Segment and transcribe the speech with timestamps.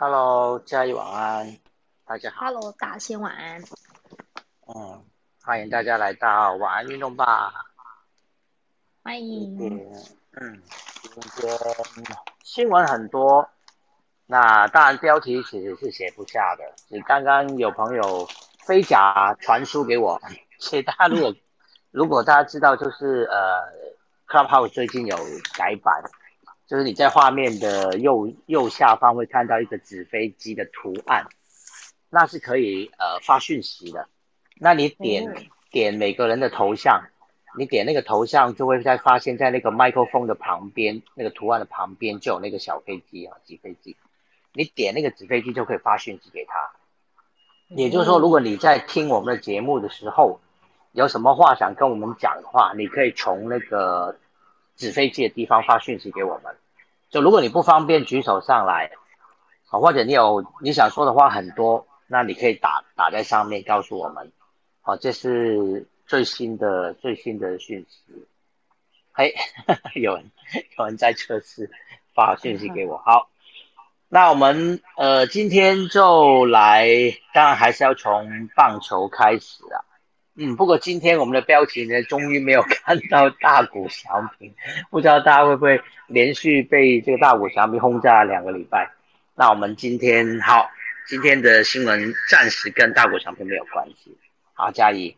[0.00, 1.58] Hello，嘉义晚安，
[2.04, 2.46] 大家好。
[2.46, 3.60] Hello，大仙晚安。
[4.68, 5.04] 嗯，
[5.42, 7.52] 欢迎大家来到晚安运动吧。
[9.02, 9.58] 欢迎。
[10.34, 10.62] 嗯，
[11.02, 11.58] 今天
[12.44, 13.50] 新闻很多，
[14.26, 16.62] 那当然标题其实是写不下的。
[16.86, 18.24] 你刚刚有朋友
[18.60, 20.20] 飞甲传输给我，
[20.60, 21.34] 所以大家如果
[21.90, 23.64] 如果大家知道，就是呃
[24.28, 25.16] ，Clubhouse 最近有
[25.56, 25.92] 改版，
[26.68, 31.26] 就是你在画面的右右下方会看到一个纸飞机的图案，
[32.10, 34.06] 那是可以呃发讯息的。
[34.60, 35.34] 那你点、哦
[35.70, 37.04] 点每个人的头像，
[37.58, 43.94] 你点那个头像就会在发现，在那个麦克风的旁边，那个图案的旁边就有那个小飞机啊，纸飞机。
[44.54, 46.70] 你点那个纸飞机就可以发讯息给他。
[47.68, 50.40] 也就是说，如果你在听我们的节目的时候，
[50.92, 54.18] 有什么话想跟我们讲的话，你可以从那个
[54.78, 56.56] 纸飞机的地方发讯息给我们。
[57.10, 58.90] 就如果你不方便举手上来，
[59.68, 64.32] 啊，或者你有你想说的话很多，那你可以打打在上面告诉我们。
[64.80, 68.26] 好，这是最新的最新的讯息。
[69.12, 69.34] 嘿，
[70.00, 70.30] 有人
[70.78, 71.70] 有人在测试
[72.14, 72.98] 发讯息给我。
[72.98, 73.28] 好，
[74.08, 76.88] 那我们呃今天就来，
[77.34, 79.84] 当然还是要从棒球开始啊。
[80.40, 84.54] 嗯，不过今天我们的标题呢，终于没有看到大股翔平，
[84.88, 88.88] 不知道大家会不会连续被这个大股翔平轰炸两个礼拜？
[89.34, 90.70] 那我们今天好，
[91.08, 94.16] 今天的新闻暂时跟大股翔平没有关系。
[94.54, 95.16] 好，嘉怡。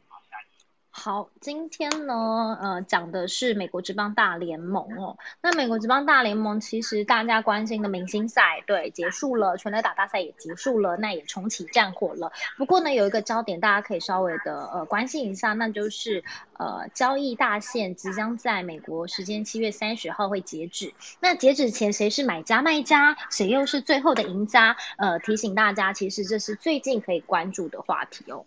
[1.02, 5.16] 好，今天呢，呃，讲的是美国职棒大联盟哦。
[5.40, 12.32] 那美国职棒大联盟其实大家关心的明星赛，对，结束了，全垒打大赛也结束了，那也重启战火了。
[12.58, 16.22] 不过呢，有一个焦点大家可以稍微的呃关心一下，那就是
[16.58, 20.92] 呃交易大限即将在美国时间七月三十号会截止。
[21.18, 24.76] 那截止前谁是买家卖家，谁又是最后的赢家？
[24.98, 28.44] 呃，提醒大家，其实这是最近可以关注的话题哦。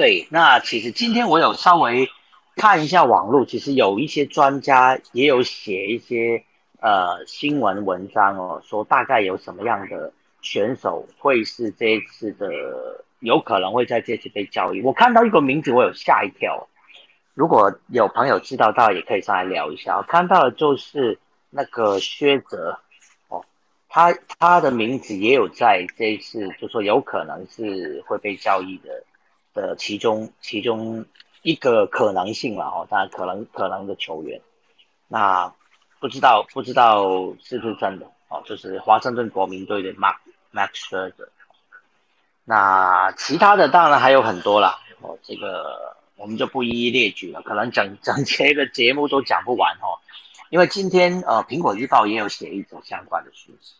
[0.00, 2.08] 对，那其实今天我有稍微
[2.56, 6.42] 看一下网络，其实有一些专家也有写一些
[6.80, 12.48] 呃新闻文章哦，说大概有什么样的选手会是这一次的
[13.18, 14.80] 有可能会在这次被交易。
[14.80, 16.66] 我看到一个名字，我有吓一跳。
[17.34, 19.98] 如果有朋友知道到，也可以上来聊一下。
[19.98, 21.18] 我看到的就是
[21.50, 22.78] 那个薛泽
[23.28, 23.44] 哦，
[23.90, 29.04] 他他的名字也有在这一次，就说有可能是会被交易的。
[29.54, 31.04] 的其中其中
[31.42, 34.40] 一个可能性了哦，当然可能可能的球员，
[35.08, 35.52] 那
[35.98, 37.02] 不知道不知道
[37.42, 40.16] 是不是真的哦，就是华盛顿国民队的 Max
[40.52, 41.28] Max Scherzer，
[42.44, 49.98] 那其他的当然还有很多啦哦，这个我们就不一一列举了，可能整 整节个节目都讲不完哦，
[50.50, 53.74] 因为今天呃苹果日报也有写一则相关的讯息，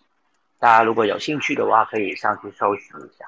[0.59, 3.27] 大家如果有兴趣的话，可以上去搜寻一下。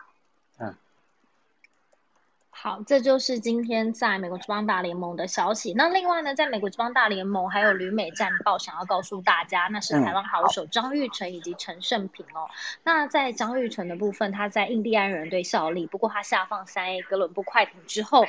[2.62, 5.74] 好，这就是今天在美国职棒大联盟的消息。
[5.76, 12.46] 那另外呢，在美国职棒大联盟还有旅美战报想要告诉大家，那是台湾好手张玉成以及陈胜平哦。
[12.84, 18.26] 那在张玉成的部分，他在印第安人队效力，不过他下放三 A 哥伦布快艇之后，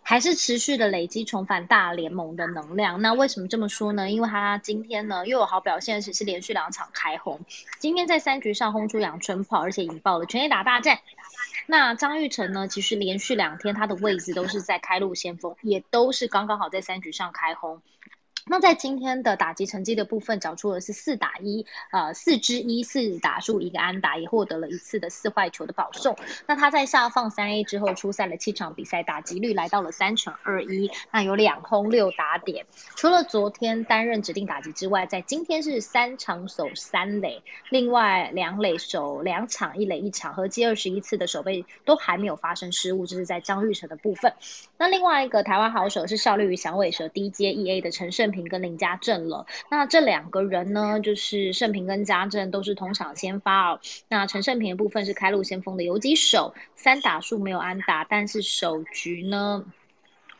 [0.00, 3.02] 还是持续的累积重返大联盟的能量。
[3.02, 4.10] 那为什么这么说呢？
[4.10, 7.38] 因为他今天呢又有好表现，而且是连续两场开轰。
[7.78, 11.00] 今天在三局上轰出阳春炮，而且引爆了全垒打大战。
[11.66, 12.68] 那张玉成呢？
[12.68, 17.80] 其实连续两天他的位置都是在开路先锋，也都是刚刚好在三局上开轰。
[18.46, 26.16] 那在今天的打击成绩的部分，找出的是四打一，呃，四支一，四打数一个安打，也获得了一次的四坏球的保送。
[26.46, 32.66] 那他在下放三 A 之后，出赛了七场比赛，打击率来到了三成二一，那有两轰六打点。
[32.96, 44.34] 除了昨天担任指定打击之外，在今天是三场守三垒，另外两垒守两场，一垒一场，合计二十一次的守备都还没有发生失误，这是在张玉成的部分。
[44.76, 49.46] 那另外一个台湾好手是效力于响尾蛇 DJ EA 的陈胜平跟林家正了。
[49.70, 53.80] 那这两个人呢，就是胜平跟家正都是同场先发哦。
[54.08, 59.64] 那陈胜平的部分是开路先锋的游击手，三打数没有安打，但是首局呢。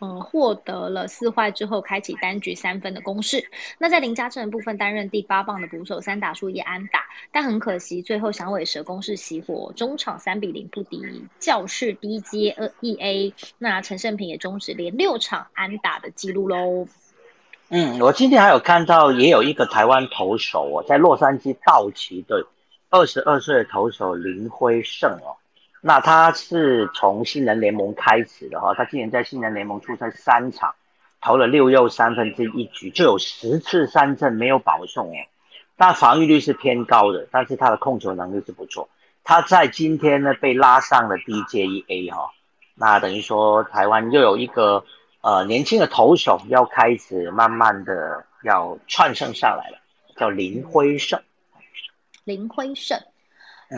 [0.01, 3.49] 嗯，获得了四坏之后，开启单局三分的攻势。
[3.79, 11.01] 那在林家正部分担任第八棒的捕手，三打数也安打，但很可惜，最后响尾蛇攻势熄火，中场三比零不敌
[11.39, 13.33] 教室 DJ 二 EA。
[13.57, 16.89] 那陈胜平也终止连六场安打的记录喽。
[17.77, 22.45] 嗯，我今天还有看到，也有一个台湾投手哦，在洛杉矶道奇队，
[22.89, 25.35] 二十二岁的投手林辉胜哦。
[25.81, 30.77] 那他是从新人联盟开始的哈，他今年在新人联盟出赛三场，
[31.21, 35.17] 投了六又三分之一局，就有十次三振没有保送哦。
[35.77, 38.89] 但防御率是偏高的，但是他的控球能力是不错。
[39.25, 42.31] 他在今天呢被拉上了 DJA 哈，
[42.77, 44.85] 那等于说台湾又有一个
[45.25, 49.79] 呃年轻的投手要开始慢慢的要串升上来了，
[50.19, 51.23] 叫林辉胜。
[52.25, 53.01] 林辉胜，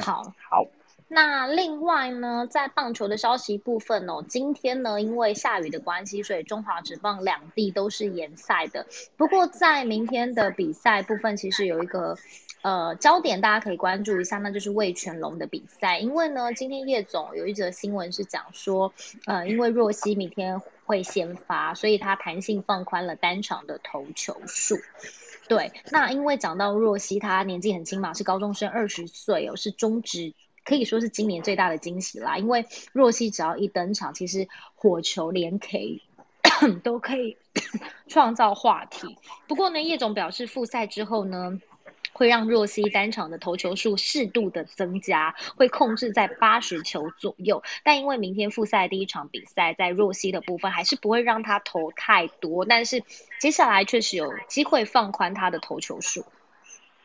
[0.03, 0.67] 好，好。
[1.09, 8.87] 那另外呢，在棒球的消息部分哦，今天呢因为下雨的关系，所以中华职棒两地都是延赛的。
[9.17, 12.19] 不过在明天的比赛部分，其实有一个
[12.63, 16.01] 呃焦点，大家可以关注一下，那就是魏全龙的比赛。
[16.01, 18.93] 因为呢，今天叶总有一则新闻是讲说，
[19.27, 24.79] 呃，因为若曦明天会先发，所以他弹性放宽了单场的投球数。
[25.49, 30.33] 对，那因为讲到若曦，他年纪很轻嘛，是高中生，二十岁哦，是中职。
[30.65, 36.03] 可以说是今年最大的惊喜啦，因为若曦只要一登场，其实火球连 K
[36.83, 37.37] 都可以
[38.09, 39.17] 创造话题。
[39.47, 41.61] 不过呢，叶总表示复赛之后呢，
[42.17, 47.63] 会让若曦单场的投球数适度的增加，会控制在八十球左右。
[47.85, 53.03] 但因为明天复赛第一场比赛在若曦的部分，还是不会让他投太多，但是
[53.39, 56.25] 接下来确实有机会放宽他的投球数。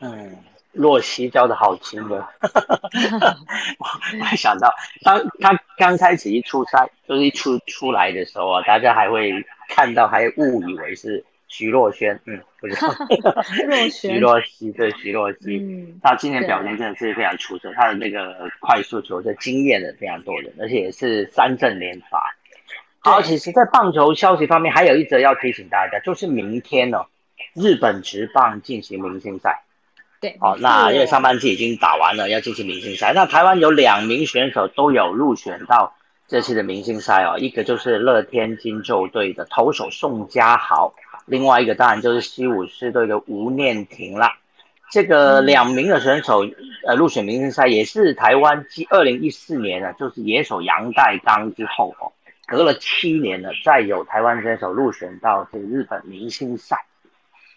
[0.00, 0.36] 嗯。
[0.72, 2.26] 若曦教的好轻的，
[3.78, 3.86] 我
[4.16, 4.72] 没想到，
[5.04, 12.74] 当他刚开始一出赛，就是一出出来的时候啊，大家还会看到，还误以为是徐若瑄，嗯，不是，
[13.90, 22.34] 徐若曦，对，徐若曦，嗯，他今年表现真的是非常出色，她的那个快速球是惊艳了非常多人，而且也是三振连发。
[23.00, 27.04] 好，其实，在棒球消息方面，还有一则要提醒大家，就是明天呢，
[27.54, 29.62] 日本职棒进行明星赛。
[30.22, 33.12] 对，好，那因为上半季已经打完了，要进行明星赛。
[33.12, 35.94] 那台湾有两名选手都有入选到
[36.28, 40.94] 这次的明星赛哦，一个就是乐天金鹫队的投手宋家豪，
[41.26, 44.32] 另外一个当然就是西武狮队的吴念婷了。
[44.90, 46.46] 这个两名的选手
[46.86, 52.12] 呃入选明星赛，也是台湾继二零一四年呢，就是野手杨代刚之后哦，
[52.46, 56.84] 隔了七年了，再有台湾选手入选到这个日本明星赛。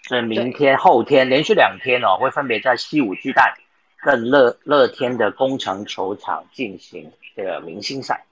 [0.07, 3.55] 所以明天、后天连续两天哦，会分别在西武巨蛋
[4.01, 8.23] 跟乐乐天的工程球场进行这个明星赛。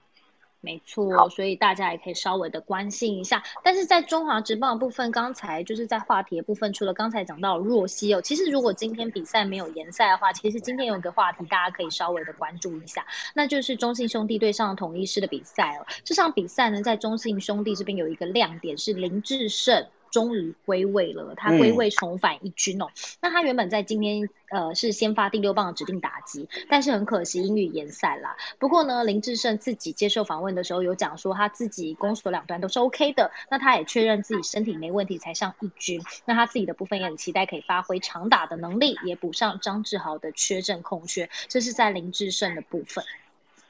[0.63, 3.43] 没错，所以大家也可以稍微的关心一下。
[3.63, 13.05] 但是在中华职棒部分，刚才就是在话题的部分，除了刚才讲到若曦哦，其实如果今天比赛没有延赛的话，其实今天有个话题大家可以稍微的关注一下，
[13.35, 15.85] 那就是中信兄弟对上统一师的比赛哦。
[16.05, 19.85] 这场比赛呢，在中信兄弟这边有一个亮点是林志胜。
[20.13, 22.85] 终于归位了，他归位重返一军哦。
[23.19, 28.37] 那他原本在今天呃是先发第六棒的指定打击，但是很可惜因雨延赛啦。
[28.59, 33.31] 不过呢，林志胜自己接受访问的时候有讲说，他自己攻守两端都是 OK 的。
[33.49, 35.99] 那他也确认自己身体没问题才上一军。
[36.25, 41.27] 那他自己的部分也很期待可以发挥长打的能力，也补上张志豪的缺阵空缺。
[41.47, 43.03] 这是在林志胜的部分。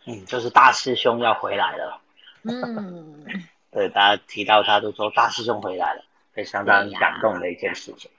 [0.05, 2.01] 嗯，就是大师兄要回来了。
[2.43, 3.23] 嗯，
[3.71, 6.03] 对，大家提到他都说大师兄回来了。
[6.33, 6.89] 非常感
[7.21, 8.09] 动的一件事情。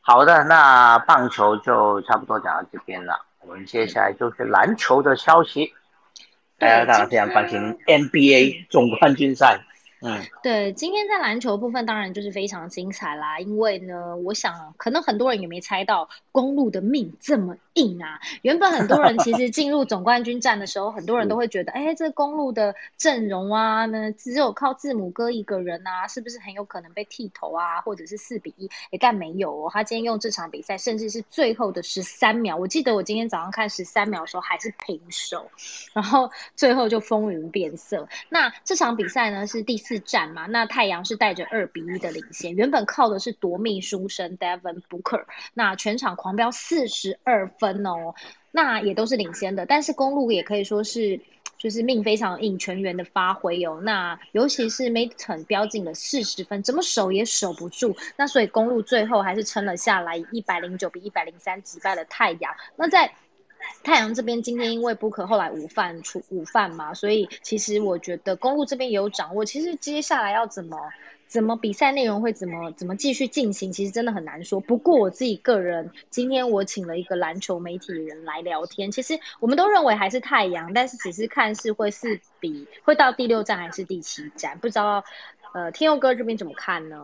[0.00, 3.26] 好的，那棒球就差不多讲到这边了。
[3.40, 5.74] 我们接下来就是篮球的消息，
[6.58, 9.60] 大家当然非常关心 NBA 总冠军赛。
[10.06, 18.20] 嗯，对，今天在篮球部分当然就是非常精彩啦，因为呢，我想可能很多人也没猜到公路的命这么硬啊。
[18.42, 28.68] 原本很多人其实进入总冠军战的时候，很多人都会觉得，哎，这公路的阵容啊，呢只有靠字母哥一个人啊，是不是很有可能被剃头啊，或者是四比一？
[28.92, 35.50] 哎，但没有哦，他今天用这场比赛，甚至是最后的十三秒，我记得我今天早上看十三秒的时候还是平手，
[35.92, 38.08] 然后最后就风云变色。
[38.28, 39.95] 那这场比赛呢是第四。
[39.98, 45.24] 战嘛，那太阳是带着二比一的领先，原本靠的是夺命书生 Devin Booker，
[45.54, 48.14] 那全场狂飙四十二分哦，
[48.50, 49.66] 那也都是领先的。
[49.66, 51.20] 但是公路也可以说是
[51.58, 53.80] 就是命非常硬，全员的发挥哦。
[53.82, 57.96] 那尤其是 m a t o n 飙进了四十分，怎么守也守不住。
[58.16, 62.54] 那所以公路最后还是撑了下来，一百零九比一百零三击败了太阳。
[62.76, 63.14] 那在
[63.82, 69.44] 太阳这边今天因为不可后来午饭出午饭嘛，所以其实我觉得公路这边也有掌握。
[69.44, 70.78] 其实接下来要怎么
[71.28, 74.60] 怎么比赛内容会怎么怎么继续进行，其实真的很难说。
[74.60, 85.04] 不过我自己个人今天我请了一个篮球媒体人来聊天，其实我们都认为还是太阳，但是只是看是会是比会到第六站还是第七站，不知道。
[85.52, 86.98] 呃，天佑哥这边怎么看呢？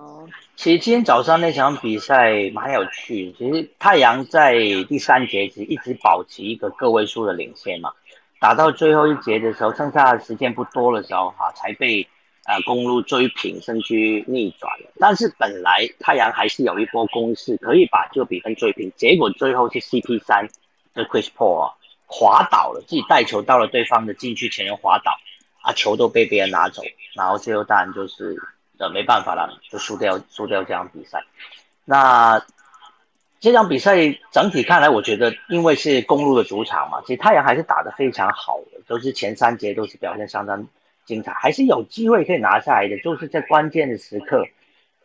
[0.57, 3.33] 其实今天早上那场比赛蛮有趣。
[3.39, 4.55] 其实太阳在
[4.89, 7.93] 第三节其实一直保持一个个位数的领先嘛，
[8.41, 12.07] 打到最后一节的时候，剩下的时间不多的时候哈，才被
[12.45, 14.91] 呃公路追平甚至逆转了。
[14.99, 20.49] 但是本来太阳还是有一波攻势，可以把这个比分追平，结果最后是 CP 三
[20.93, 21.73] 的 Chris Paul
[22.07, 25.17] 滑倒了，自己带球到了对方的禁区前又滑倒，
[25.63, 26.83] 啊球都被别人拿走，
[27.15, 28.37] 然后最后当然就是
[28.79, 31.25] 呃没办法了，就输掉输掉这场比赛。
[31.85, 32.45] 那
[33.41, 33.97] 这场比赛
[34.31, 40.67] 整体看来，我觉得因为是公路的主场嘛，其实太阳还是打得非常好的，都是前三节都是表现相当
[41.05, 44.47] 精彩，还是有机会可以拿下来的，就是在关键的时刻，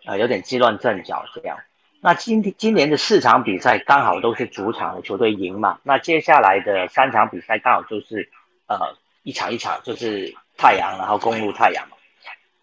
[0.05, 1.57] 呃，有点鸡乱阵脚这样。
[1.99, 8.29] 那今天今年的四场比赛刚好都是主场的球队赢嘛，那接下来的三场比赛刚好就是
[8.67, 11.97] 呃一场一场就是太阳，然后公路太阳嘛，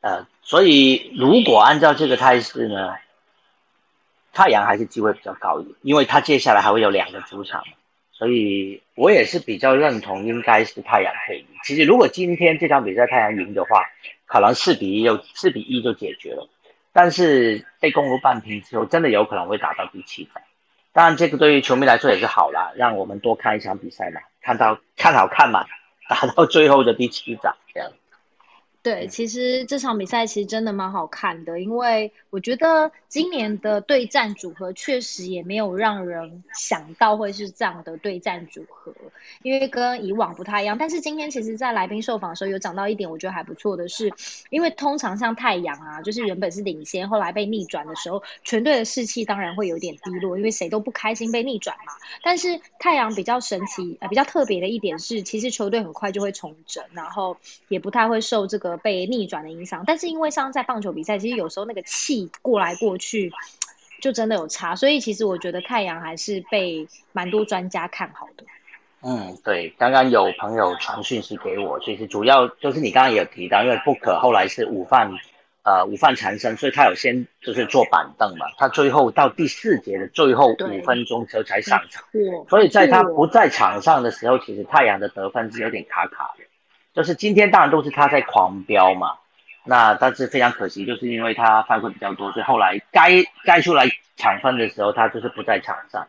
[0.00, 2.96] 呃，所以如果按照这个态势呢？
[4.36, 7.62] 太阳还是机会比较高一点，因为他接下来还会有两个主场，
[8.10, 11.46] 所以我也是比较认同应该是太阳可以赢。
[11.62, 13.84] 其实如果今天这场比赛太阳赢的话，
[14.26, 16.48] 可能四比一就四比一就解决了。
[16.92, 20.42] 但是被公路半平之后，真的有可能会打到第七场。
[20.92, 25.64] 当然这个对于球迷来说也是好啦，让我们多看一场比赛嘛，看到看好看嘛，
[26.08, 27.90] 打到最后的第七掌这样。
[28.84, 38.92] 对，其实这场比赛其实真的蛮好看的，因为我觉得今年的对战组合确实也没有让人想到会是这样的对战组合，
[39.42, 40.76] 因为跟以往不太一样。
[40.76, 44.12] 但是今天其实，在来宾受访的时候有讲到一点，我觉得还不错的是，
[44.50, 51.94] 因为通常像太阳啊，就是原本是领先，后来被逆转的时候，全队的士气当然会有点低落，因为谁都不开心被逆转嘛。
[52.22, 57.38] 但是太阳比较神奇，呃，比较特别的一点是，其实球队很快就会重整，然后
[57.68, 58.73] 也不太会受这个。
[58.76, 63.32] 被逆转的影响，但是因为像在棒球比赛，其实有时候那个气过来过去，
[64.00, 68.44] 就真的有差，所以其实我觉得太阳还是被蛮多专家看好的。
[69.06, 75.12] 嗯，对，刚刚有朋友传讯息给我，其实主要就是你刚刚也有提到，因为不可后来是午饭，
[75.62, 82.02] 呃，午饭缠身，所以他有先就是坐板凳嘛，他最后到第四节的最后五分钟时候才上场，
[82.48, 86.43] 所以在他不在场上的时候，其实太阳的得分是有点卡卡的。
[86.94, 89.16] 就是今天当然都是他在狂飙嘛，
[89.64, 96.06] 那但是非常可惜，就是因为他犯规比较多，所以后来该该出来抢分的时候，他就是不在场上。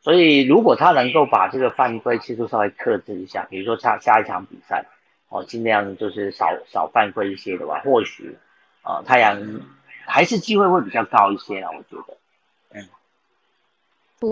[0.00, 4.86] 所以如果他能够把这个犯规次数稍微克制一下，比如说下下一场比赛，
[5.28, 8.36] 哦，尽量就是少少犯规一些的话，或许
[8.80, 9.38] 啊太阳
[10.06, 12.16] 还是机会会比较高一些啊，我觉得。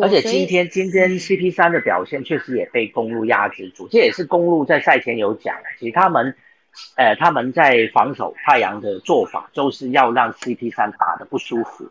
[0.01, 6.37] 而且今天今天 CP 三的表现确实也被公路压制住，这也是公路在赛前有讲，其实他们，
[6.97, 11.91] 呃，他们在防守太阳的做法就是要让 CP 三打得不舒服，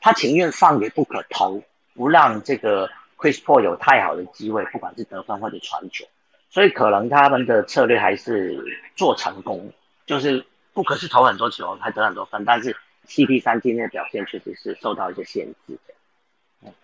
[0.00, 1.62] 他情愿放给不可投，
[1.94, 6.04] 不让这个 Chris Paul 有太好的机会，不管是得分或者传球，
[6.50, 8.60] 所以可能他们的策略还是
[8.96, 9.72] 做成功，
[10.06, 12.74] 就是不可是投很多球还得很多分，但是
[13.06, 15.78] CP 三今天的表现确实是受到一些限制。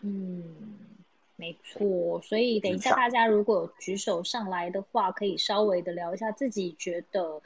[0.00, 0.44] 嗯，
[1.36, 7.42] 没错，所以等一下大家如果举手上来的话，可以稍微的聊一下自己觉得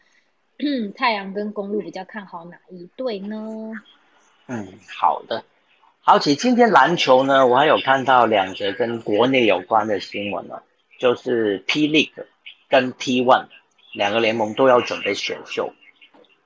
[0.94, 3.72] 太阳跟公路比较看好哪一队呢？
[4.48, 4.68] 嗯，
[4.98, 5.44] 好的，
[6.00, 10.62] 好，且今天篮球呢，我还有看到两则跟国内有关的新闻呢，
[10.98, 12.26] 就是 P League
[12.68, 13.46] 跟 T One
[13.92, 15.72] 两个联盟都要准备选秀。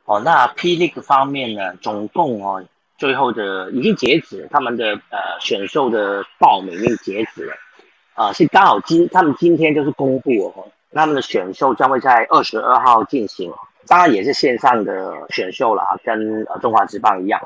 [0.04, 2.64] 哦，那 P League 方面呢，总共哦。
[3.00, 7.54] 最后的已经截止，他们的呃选秀的报名已经截止了，
[8.12, 13.50] 啊，是刚好今他们今天就是公布哦，他们的选秀将会在二十二号进行，
[13.86, 17.40] 当然也是线上的选秀了，跟呃中华职棒一样，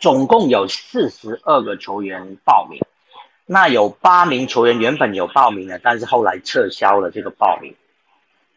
[0.00, 2.80] 总共有四十二个球员报名，
[3.46, 7.76] 那有八名球员原本有报名的，但是后来撤销了这个报名，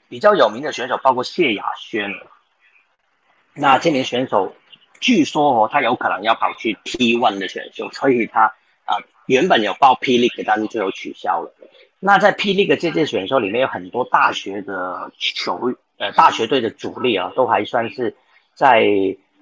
[0.09, 2.11] 比较有名的选手包括谢亚轩，
[3.53, 4.55] 那这名选手。
[4.99, 8.45] 据说哦，他有可能要跑去 T One 的选秀，所以他
[8.85, 8.97] 啊
[9.27, 11.53] 原本有报 P League，但是最后取消了。
[11.99, 18.15] 那在 P League 这届选秀里面有很多大学的球呃大学队的主力啊，都还算是
[18.53, 18.85] 在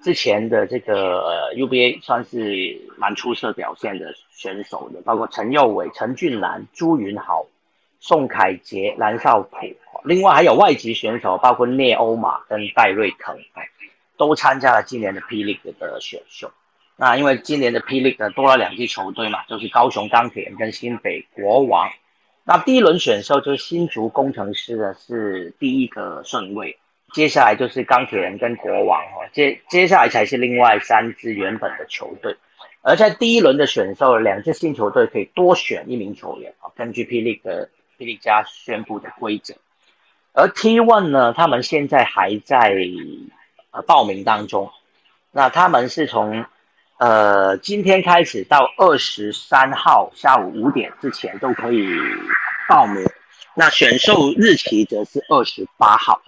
[0.02, 7.46] 之前的这个呃 U B A 算是蛮出色表现的选手的，包括陈佑伟、陈俊南、朱云豪、
[8.00, 9.56] 宋凯杰、蓝少普，
[10.04, 13.36] 另外还有外籍选手，包括聂欧马跟戴瑞腾。
[14.16, 16.50] 都参加了今年的霹雳的选秀。
[16.96, 21.90] 那因为今年的霹雳呢多了两支球队嘛，就是高雄钢铁人跟新北国王。
[22.44, 26.78] 那第一轮选秀就是新竹工程师的是第一个顺位，
[27.12, 32.36] 接下来就是钢铁人跟国王哦，接接下来才是另外三支原本的球队。
[32.82, 37.68] 而在第一轮的选秀，两支新球队可以多选一名球员啊，根据霹雳的
[37.98, 39.54] 霹雳家宣布的规则。
[40.32, 42.76] 而 T One 呢，他们现在还在。
[43.74, 44.70] 呃报名当中。
[45.32, 46.46] 那他们是从
[46.98, 51.86] 呃今天开始到二十三号下午五点之前都可以
[52.68, 53.04] 报名。
[53.56, 56.22] 那选秀日期则是二十八号。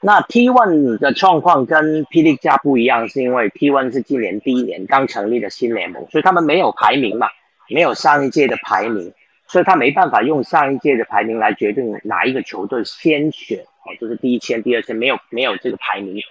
[0.00, 7.26] 那 T1 的状况跟霹雳加不一样，是因为 T1 是今年第一年刚成立的新联盟，所以他们没有排名嘛，
[7.68, 9.12] 没有上一届的排名，
[9.48, 16.22] 所以他没办法用上一届的排名来决定哪一个球队先选哦，就是第一签、第二签没有没有这个排名，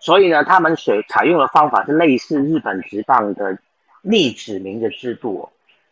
[0.00, 3.58] 所以呢，他们所采用的方法是类似日本职棒的
[4.02, 5.42] 逆指名的制度。
[5.42, 5.50] 哦。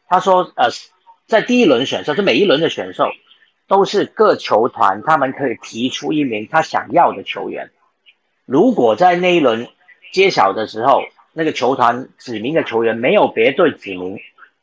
[0.09, 0.69] 他说，呃，
[1.27, 3.11] 在第一轮选秀，就每一轮的选秀。
[3.69, 7.73] 都是各球团，他们可以提出一名他想要的球员。
[8.45, 9.67] 如果在那一轮
[10.13, 14.21] 揭晓的时候，那个球团指名的球员没有别队指名，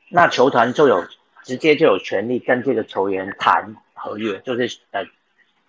[0.10, 1.06] 那球团就有
[1.44, 5.06] 直接就有权利跟这个球员谈合约，就是呃，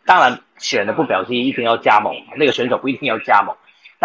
[0.07, 3.57] 当然选的不表示一定要加盟，那个选手不一定要加盟，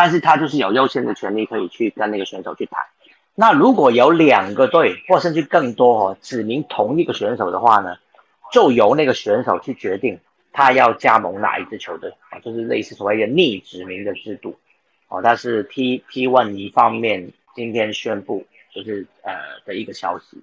[0.01, 2.85] 但是他就是有优先的权利可以去跟那个选手去谈。
[3.35, 7.97] 那如果有两个队或甚至更多哦指名同一个选手的话呢？
[8.49, 10.21] 就由那个选手去决定
[10.53, 14.57] 他要加盟哪一支球队啊，就是类似所谓的逆指名的制度
[15.09, 15.19] 哦。
[15.21, 19.33] 但是 T T One 一方面今天宣布就是呃
[19.65, 20.41] 的一个消息。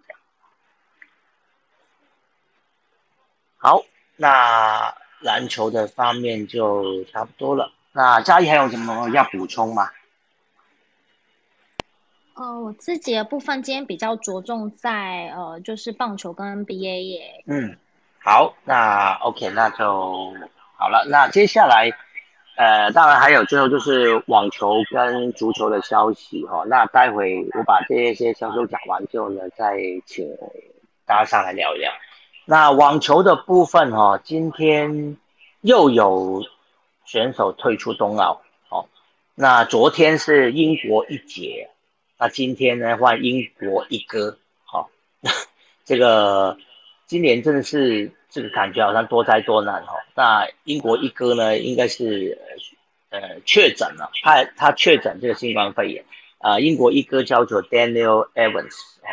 [3.56, 3.86] 好，
[4.16, 7.72] 那篮球的方面就差不多了。
[7.96, 9.88] 那嘉义还有什么要补充吗？
[12.34, 17.42] 呃，我自己的部分今天比较着重在呃，就是棒球跟 NBA 耶。
[17.46, 17.78] 嗯。
[18.22, 20.34] 好，那 OK，那就
[20.76, 21.06] 好了。
[21.08, 21.90] 那接下来，
[22.58, 26.64] 呃，当然还有最后就是网球跟足球的消息哈。
[26.66, 30.28] 那待会我把这些消息讲完之后呢，再请
[31.06, 31.90] 大家上来聊一聊。
[32.44, 35.16] 那网球的部分哈，今天
[35.62, 36.42] 又有
[37.06, 38.88] 选手退出冬奥，哦，
[39.34, 41.70] 那昨天是英国一姐，
[42.18, 44.90] 那今天呢换英国一哥，好，
[45.84, 46.58] 这个。
[47.08, 49.94] 今年真的是这个感觉好像多灾多难哦。
[50.16, 52.36] 那英国一哥呢，应该是
[53.10, 56.04] 呃确诊了，他他确诊这个新冠肺炎
[56.38, 56.58] 啊。
[56.58, 59.08] 英国一哥叫做 Daniel Evans 啊，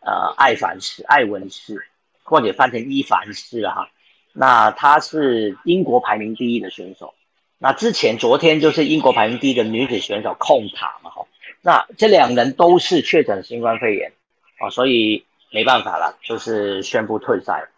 [0.00, 1.84] 呃艾凡斯艾文斯，
[2.22, 3.90] 或者翻成伊凡斯哈。
[4.32, 7.14] 那他是英国排名第一的选手。
[7.58, 11.26] 那之前昨天就是英国排名第一的女子选手控塔嘛哈。
[11.62, 14.12] 那这两人都是确诊新冠肺炎
[14.58, 15.24] 啊，所以。
[15.52, 17.70] 没办法了，就是宣布退赛。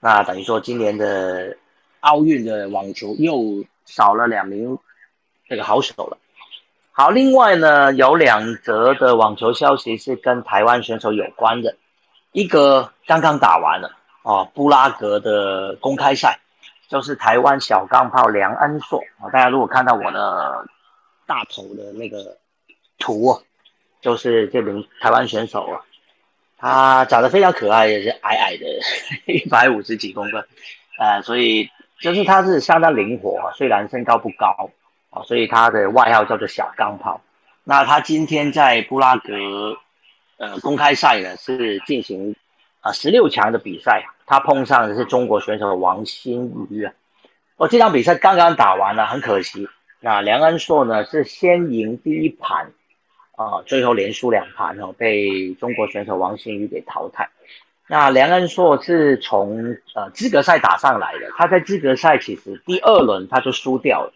[0.00, 1.56] 那等于说今年的
[2.00, 4.76] 奥运的网球又少了两名
[5.48, 6.18] 这个好手了。
[6.90, 11.76] 好，另外呢有两则的网球消息是跟台湾选手有关的，
[12.32, 16.38] 一个刚刚打完了哦，布拉格的公开赛，
[16.88, 19.30] 就是台湾小钢炮梁恩硕啊。
[19.30, 20.66] 大家如果看到我的
[21.26, 22.38] 大头的那个
[22.98, 23.42] 图，
[24.00, 25.80] 就是这名台湾选手啊。
[26.64, 28.66] 他长得非常可爱，也是矮矮的，
[29.26, 30.46] 一百五十几公分，
[30.96, 34.70] 呃，所以就是他是相当灵活，虽然身高不高，
[35.10, 37.20] 啊，所以他的外号叫做小钢炮。
[37.64, 39.34] 那他今天在布拉格，
[40.36, 42.36] 呃，公开赛呢是进行
[42.80, 46.94] 啊十六强的比赛，他碰上的是中国选手王欣瑜啊。
[47.58, 49.68] 哦，这场比赛刚刚打完了，很可惜，
[50.00, 52.72] 那梁安硕呢是先赢第一盘。
[53.36, 57.28] 啊，最后连输两盘哦，被中国选手王欣瑜给淘汰。
[57.88, 64.14] 那梁恩硕是从呃资格赛打上来的，他在资格赛其实第二轮他就输掉了。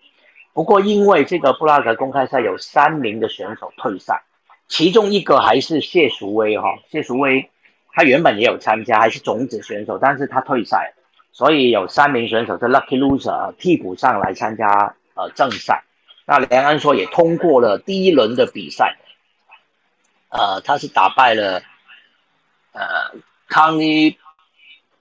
[0.55, 4.23] 不过因为这个布拉格公开赛有三名的选手退赛，
[4.67, 7.51] 其中一个还是谢淑薇哈，谢淑薇
[7.97, 10.93] 他原本也有参加，还是种子选手，但是他退赛，
[11.33, 15.83] 所以有三名选手是 lucky loser 替补上来参加呃正赛。
[16.27, 18.99] 那梁安说也通过了第一轮的比赛。
[20.29, 21.63] 呃，他是打败了
[22.73, 22.83] 呃
[23.49, 24.19] 康尼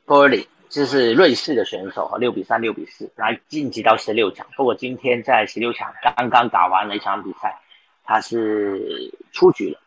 [0.06, 4.48] 波利，就是瑞士的选手，六比三、六比四来晋级到十六强。
[4.56, 7.60] 不过今天在十六强刚刚打完了一场比赛，
[8.06, 9.82] 他是出局了。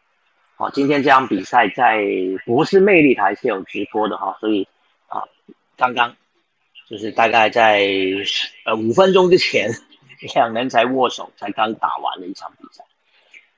[0.60, 2.04] 好，今天这场比赛在
[2.44, 4.66] 不是魅力台是有直播的哈，所以
[5.06, 5.22] 啊，
[5.76, 6.16] 刚刚
[6.90, 7.86] 就是大概在
[8.64, 9.70] 呃五分钟之前，
[10.34, 12.82] 两人才握手，才刚打完了一场比赛。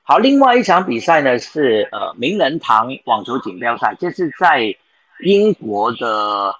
[0.03, 4.75] 好，另外一场比赛呢是呃名人堂网球锦标赛，这是在
[5.23, 6.55] 英国的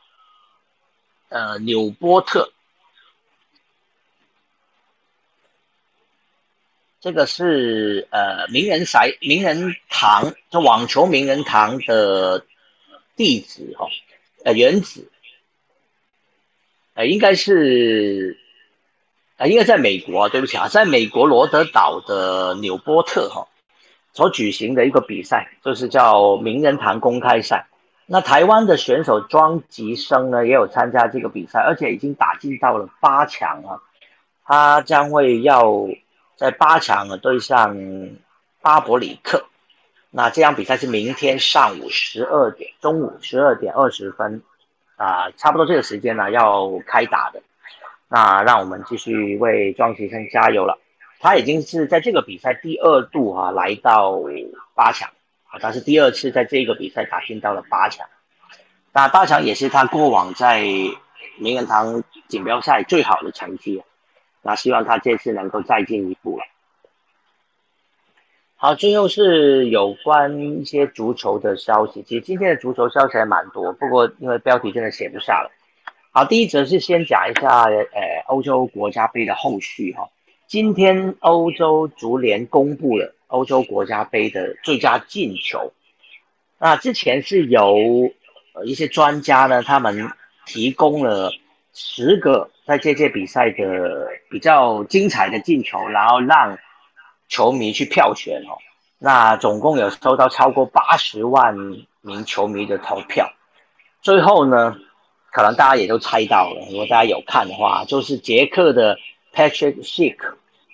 [1.30, 2.52] 呃纽波特，
[7.02, 12.46] 这个是呃名人赛名人堂，这网球名人堂的
[13.18, 13.88] 地址哈，
[14.46, 15.10] 呃原址，
[16.94, 18.38] 呃应该是。
[19.38, 23.48] 啊，应该在美国，对不起啊，在美国罗德岛的纽波特哈
[24.14, 27.66] 所举行的一个比赛，就是叫名人堂公开赛。
[28.06, 33.82] 那台湾的选手庄吉生呢，也有参加这个比赛，而且已经打进到了八强啊。
[34.46, 35.88] 他将会要
[36.36, 37.78] 在八强啊对上
[38.62, 39.46] 巴伯里克。
[40.10, 44.44] 那这场比赛是明天上午十二点，中午十二点二十分
[44.98, 47.42] 啊，差不多这个时间呢要开打的。
[48.10, 50.78] 那让我们继续为庄吉生加油了。
[51.22, 54.20] 他已经是在这个比赛第二度哈来到
[54.76, 55.10] 八强
[55.50, 58.08] 啊，他是第二次在这个比赛打进到了八强。
[58.92, 60.62] 那八强也是他过往在
[61.38, 63.82] 名人堂锦标赛最好的成绩。
[64.42, 66.44] 那希望他这次能够再进一步了。
[68.56, 72.04] 好，最后是有关一些足球的消息。
[72.04, 75.50] 其实今天的足球消息还蛮多，不过因为标题真的写不下了。
[76.12, 80.10] 好，第一则是先讲一下，呃，欧洲国家杯的后续哈。
[80.46, 85.72] 今天欧洲足联公布了欧洲国家杯的最佳进球。
[86.60, 88.12] 那之前是由
[88.54, 90.12] 呃一些专家呢，他们
[90.46, 91.32] 提供了
[91.74, 96.58] 十个在这届比赛的比较精彩的进球，然后让
[97.28, 98.58] 球迷去票选哦。
[99.00, 101.56] 那总共有收到超过八十万
[102.02, 103.32] 名球迷的投票，
[104.02, 104.76] 最后呢？
[105.34, 108.98] 可能大家也都猜到了，如果大家有看的话，就是捷克的
[109.34, 110.18] Patrick Schick，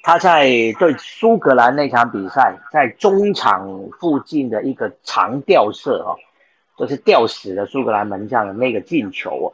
[0.02, 6.18] 他在对苏格兰那场比赛，在中场附近的一个长吊射哦，
[6.76, 9.47] 就是吊死了苏格兰门将的那个进球，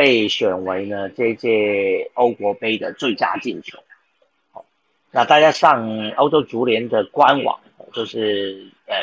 [0.00, 3.78] 被选为呢这届欧国杯的最佳进球。
[5.10, 7.60] 那大家上欧洲足联的官网，
[7.92, 8.96] 就是呃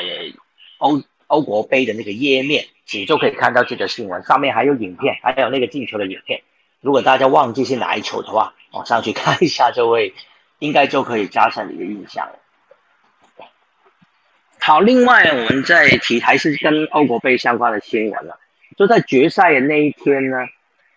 [0.78, 1.02] 欧。
[1.28, 6.40] 欧国杯的那个页面，你就可以看到这个新闻，上面还有影片，还有那个进球的影片。
[6.80, 10.14] 如果大家忘记是哪一球的话，往上去看一下，就会
[10.58, 12.38] 应该就可以加深你的印象了。
[14.58, 18.40] 好，另外我们再提还是跟欧国杯相关的新闻了，
[18.78, 20.38] 就在决赛的那一天呢，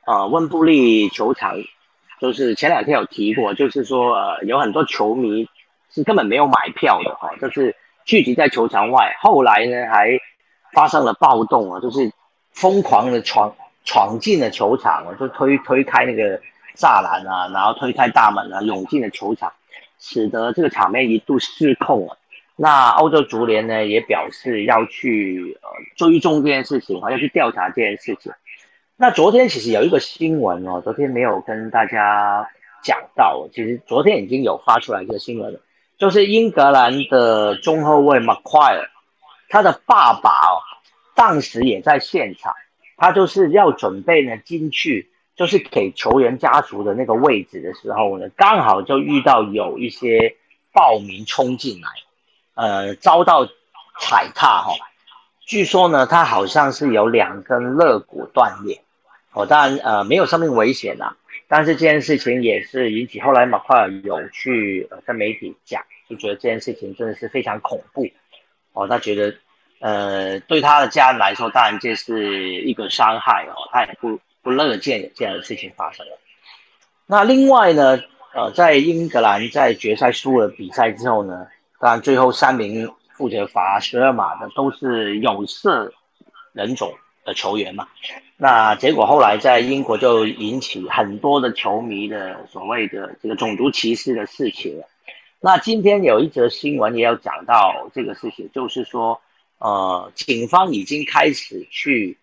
[0.06, 1.56] 呃，温布利球场，
[2.20, 5.48] 就是前两天有提过，就是说呃有很多球迷
[5.90, 7.76] 是根本没有买票的哈，就是。
[8.04, 10.18] 聚集在球场外，后来呢还
[10.74, 12.12] 发生了暴动啊，就是
[12.52, 16.42] 疯狂的闯闯进了球场啊，就推推开那个
[16.76, 19.54] 栅栏啊，然后推开大门啊，涌进了球场，
[20.00, 22.18] 使得这个场面一度失控了。
[22.56, 28.34] 那欧洲足联呢也表示要去呃追踪这件事情，要去调查这件事情。
[29.02, 32.48] 那昨天其实有一个新闻哦，昨天没有跟大家
[32.84, 35.60] 讲到，其实昨天已经有发出来这个新闻了。
[35.98, 38.90] 就是英格兰的中后卫 McQuire，
[39.50, 40.62] 他的爸爸哦，
[41.16, 42.54] 当时也在现场，
[42.96, 50.36] 他就是要准备呢进去，就是给球员家属的那个位置的时候呢，刚好就遇到有一些
[50.72, 51.90] 暴民冲进来，
[52.54, 53.48] 呃，遭到
[54.00, 54.76] 踩踏哈，
[55.40, 58.84] 据说呢，他好像是有两根肋骨断裂，
[59.34, 61.16] 哦，当然呃没有生命危险呐。
[61.48, 68.08] 但是这件事情也是引起后来马奎尔有去呃跟媒体讲，就觉得这件事情真的是非常恐怖
[68.72, 68.88] 哦。
[68.88, 69.36] 他觉得
[69.80, 76.18] 呃对他的家人来说，当然这是一个伤害哦，他也不不乐见这样的事情发生了。
[77.06, 78.00] 那另外呢，
[78.34, 81.48] 呃，在英格兰在决赛输了比赛之后呢，
[81.82, 85.92] 当然最后三名负责罚十二码的都是有色
[86.54, 87.88] 人种的球员嘛。
[88.38, 94.88] 那结果后来在英国就引起很多的球迷的所谓的这个种族歧视的事情了。
[95.40, 99.22] 那今天有一则新闻也有讲到这个事情，就是说，
[99.60, 102.18] 呃，警方已经开始去，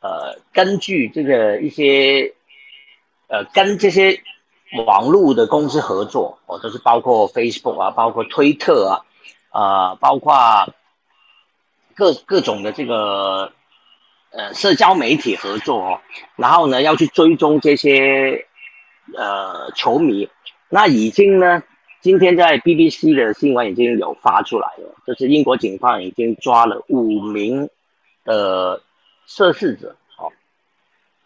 [0.00, 2.32] 呃，根据这个一些，
[3.28, 4.22] 呃，跟这些
[4.86, 9.04] 网络的公司合作，哦，就是包括 Facebook 啊，包括推特啊，
[9.50, 10.34] 啊，包括
[11.94, 13.52] 各各种的这个。
[14.36, 16.00] 呃，社交媒体合作哦，
[16.36, 18.46] 然后呢，要去追踪这些
[19.16, 20.28] 呃球迷。
[20.68, 21.62] 那已经呢，
[22.02, 27.70] 今天在 BBC 的新闻已经有发出来了，就是英国警方已经抓了五名
[28.24, 28.82] 的
[29.26, 30.30] 涉事者哦，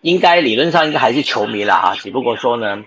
[0.02, 2.84] 应该理论上应该还是球迷了哈，只不过说呢，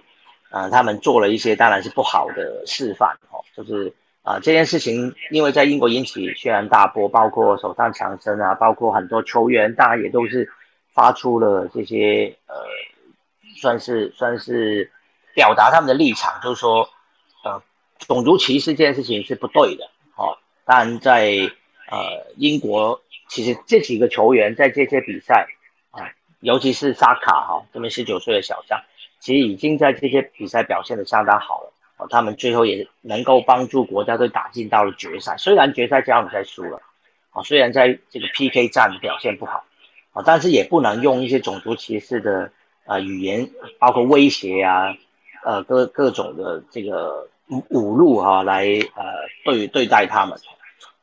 [0.52, 3.94] 呃，他们做了一些当然是不好的示范哦，就是。
[4.24, 10.50] 啊，这件事情因为在英国引起轩然大波，包括首相强生啊，包括很多球员，大家也都是
[10.94, 12.56] 发出了这些呃，
[13.58, 14.90] 算是算是
[15.36, 16.88] 表达他们的立场，就是说，
[17.44, 17.62] 呃，
[18.00, 19.90] 种族歧视这件事情是不对的。
[20.16, 21.32] 哦，当然在
[21.92, 25.48] 呃英国，其实这几个球员在这些比赛
[25.92, 26.08] 啊，
[26.40, 28.80] 尤其是萨卡哈这边十九岁的小将，
[29.20, 31.73] 其实已经在这些比赛表现的相当好了
[32.10, 35.36] 他们最后也能够帮助国家队打进到了决赛。
[35.38, 36.82] 虽然决赛加比赛输了，
[37.32, 39.64] 哦，虽然在这个 PK 战表现不好，
[40.12, 42.52] 啊，但是也不能用一些种族歧视的
[42.86, 44.96] 呃语言，包括威胁啊，
[45.44, 49.04] 呃各各种的这个侮辱哈来呃
[49.46, 50.38] 对对待他们，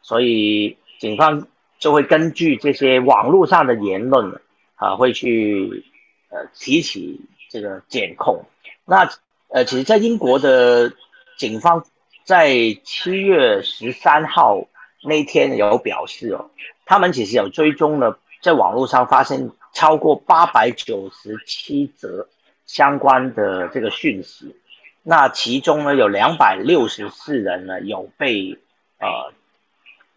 [0.02, 1.46] 所以警方
[1.78, 4.40] 就会根据这些网络上的言论
[4.76, 5.84] 啊，会去
[6.30, 7.20] 呃提起。
[7.52, 8.44] 这个检控，
[8.84, 9.10] 那
[9.52, 10.92] 呃，其实，在英国的
[11.36, 11.84] 警方
[12.22, 14.68] 在七月十三号
[15.02, 16.50] 那天有表示哦，
[16.86, 22.28] 他们其实有追踪了，在网络上发现超过八百九十七则
[22.64, 24.54] 相关的这个讯息，
[25.02, 28.56] 那其中呢有两百六十四人呢有被
[29.00, 29.32] 呃，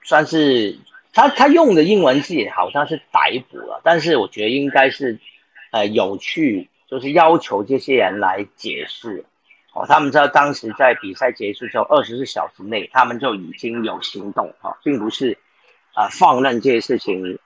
[0.04, 0.78] 算是
[1.12, 5.18] 他他用的英文字好像是逮捕了，但是我觉得应该是
[5.72, 6.70] 呃有去。
[6.94, 9.26] 就是要求这些人来解释，
[9.74, 15.40] 哦，他们知道当时在比赛结束之后二十四小时内，他们就已经有行动，哈，并不是
[15.96, 17.40] 啊放任这些事情，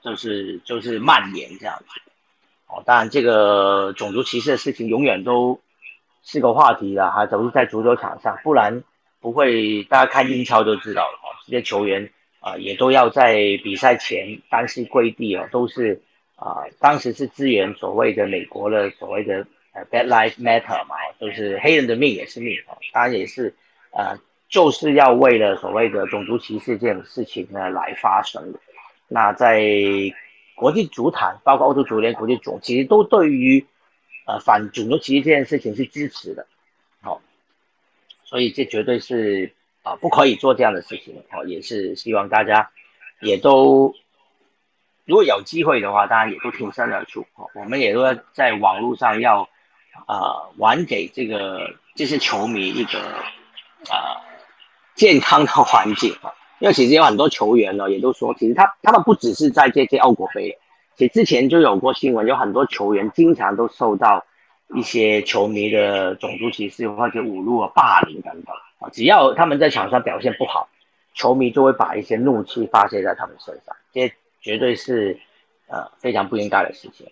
[0.00, 2.00] 就是就是蔓延这样子，
[2.68, 5.60] 哦，当然这个种族歧视的事情永远都
[6.22, 8.82] 是个话题了，哈，都是在足球场上，不然
[9.20, 16.00] 不会大家看英超就知道了，哦，这些球员啊也都要在比赛前单膝跪地哦，都是。
[16.40, 23.54] 啊，当时是支援所谓的美国的所谓的呃 Bad Lives Matter 嘛，就是黑人的命也是命啊，当然也是
[23.92, 24.16] 呃，
[24.48, 28.58] 就是要为了所谓的种族歧视这种事情呢来发生的。
[29.06, 29.62] 那在
[30.54, 33.66] 国际足坛，包括欧洲足联、国际足，其实都对于
[34.26, 36.46] 呃反种族歧视这件事情是支持的，
[37.02, 37.20] 好，
[38.24, 42.70] 所以这绝对是啊不可以做这样的事情，好，也是希望大家
[43.20, 43.94] 也都。
[45.10, 47.26] 如果有机会的话，当然也都挺身而出。
[47.56, 49.48] 我们也都要在网络上要，
[50.06, 53.00] 呃，还给这个这些球迷一个，
[53.90, 54.22] 呃，
[54.94, 56.30] 健康的环境啊。
[56.60, 60.56] 因为其实有很多球员呢，也都说，其实他他们不只是在这届奥国杯，
[60.94, 64.24] 其实之前就有过新闻，有很多球员经常都受到
[64.76, 68.88] 一些球迷的种族歧视或者侮辱啊、霸凌等等啊。
[68.92, 70.68] 只要他们在场上表现不好，
[71.14, 73.74] 球迷就会把一些怒气发泄在他们身上。
[73.92, 74.12] 这。
[74.40, 75.18] 绝对是，
[75.68, 77.06] 呃，非常不应该的事情。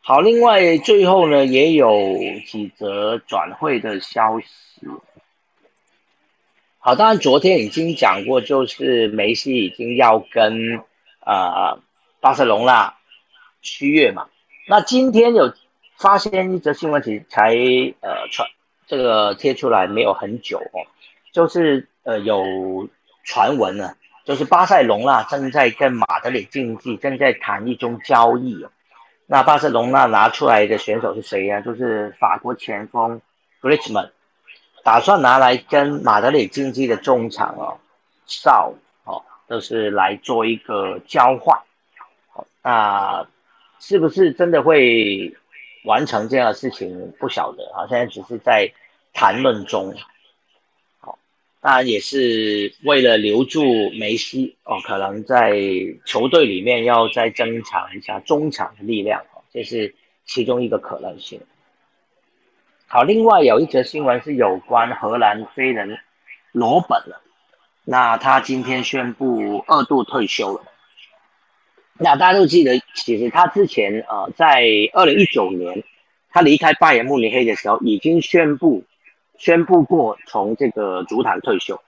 [0.00, 4.46] 好，另外最后呢，也有几则转会的消息。
[6.78, 10.80] 好，当然昨天已经讲过，就是梅西已经要跟
[11.20, 11.80] 呃
[12.20, 12.96] 巴塞隆纳
[13.62, 14.28] 续约嘛。
[14.68, 15.52] 那今天有
[15.96, 17.56] 发现一则新闻，其实才
[18.00, 18.48] 呃传
[18.86, 20.86] 这个贴出来没有很久哦，
[21.32, 22.88] 就是呃有
[23.24, 23.96] 传闻呢。
[24.26, 28.66] 就是巴塞隆纳正在跟马德里竞技正在谈一种交易
[29.26, 31.60] 那巴塞隆纳拿出来的选手是谁呀？
[31.60, 33.20] 就是法国前锋
[33.62, 34.10] Griezmann，
[34.82, 37.78] 打算拿来跟马德里竞技的中场哦，
[38.26, 41.60] 少哦，都是来做一个交换。
[42.62, 43.26] 那
[43.78, 45.36] 是不是真的会
[45.84, 47.12] 完成这样的事情？
[47.20, 48.72] 不晓得啊，现在只是在
[49.12, 49.94] 谈论中。
[51.66, 55.50] 当然也是为了留住梅西哦，可能在
[56.04, 61.40] 球队里面要再增强一下中场的力量哦，这是其中一个可能性。
[62.86, 65.98] 好，另外有一则新闻是有关荷兰飞人
[66.52, 67.20] 罗本了，
[67.84, 70.62] 那他今天宣布二度退休了。
[71.98, 75.82] 那大家都记得，其实他之前呃在二零一九年
[76.30, 78.84] 他离开拜仁慕尼黑的时候已经宣布。
[79.38, 81.80] 宣布过从这个足坛退休，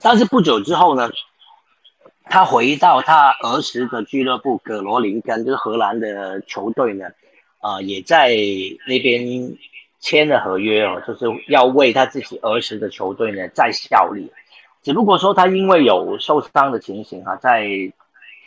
[0.00, 1.10] 但是不久之后呢，
[2.24, 7.06] 他回到他儿时的俱乐部葛罗林根，就是荷兰的球队呢，
[7.60, 8.36] 啊，也在
[8.86, 9.56] 那边
[10.00, 14.32] 签了合约哦，就是要为他自己儿时的球队呢再效力。
[14.82, 17.68] 只不过说他因为有受伤的情形啊，在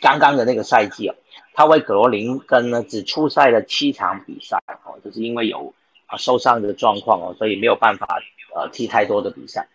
[0.00, 1.16] 刚刚的那个赛季啊，
[1.54, 5.72] 他为葛罗林根呢只出赛了七场比赛哦，就是因为有。
[6.10, 8.20] 啊，受伤的状况哦，所以没有办法
[8.54, 9.68] 呃踢太多的比赛。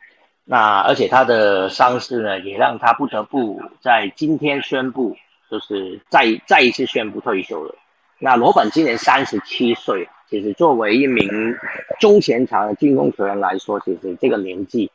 [0.47, 5.17] 那而且他的伤势呢，也让他不得不在今天宣布，
[5.49, 7.73] 就是再再一次宣布退休了。
[8.19, 11.55] 那罗本今年三十七岁，其实作为一名
[11.99, 14.91] 中前场的进攻球员来说，其实这个年纪，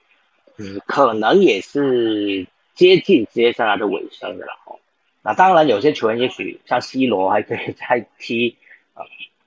[0.56, 4.78] 嗯，可能也是接近接下来的尾声的了哦。
[5.22, 8.56] 那当然，有些球员也许像 C 罗还可以再踢
[8.94, 9.02] 啊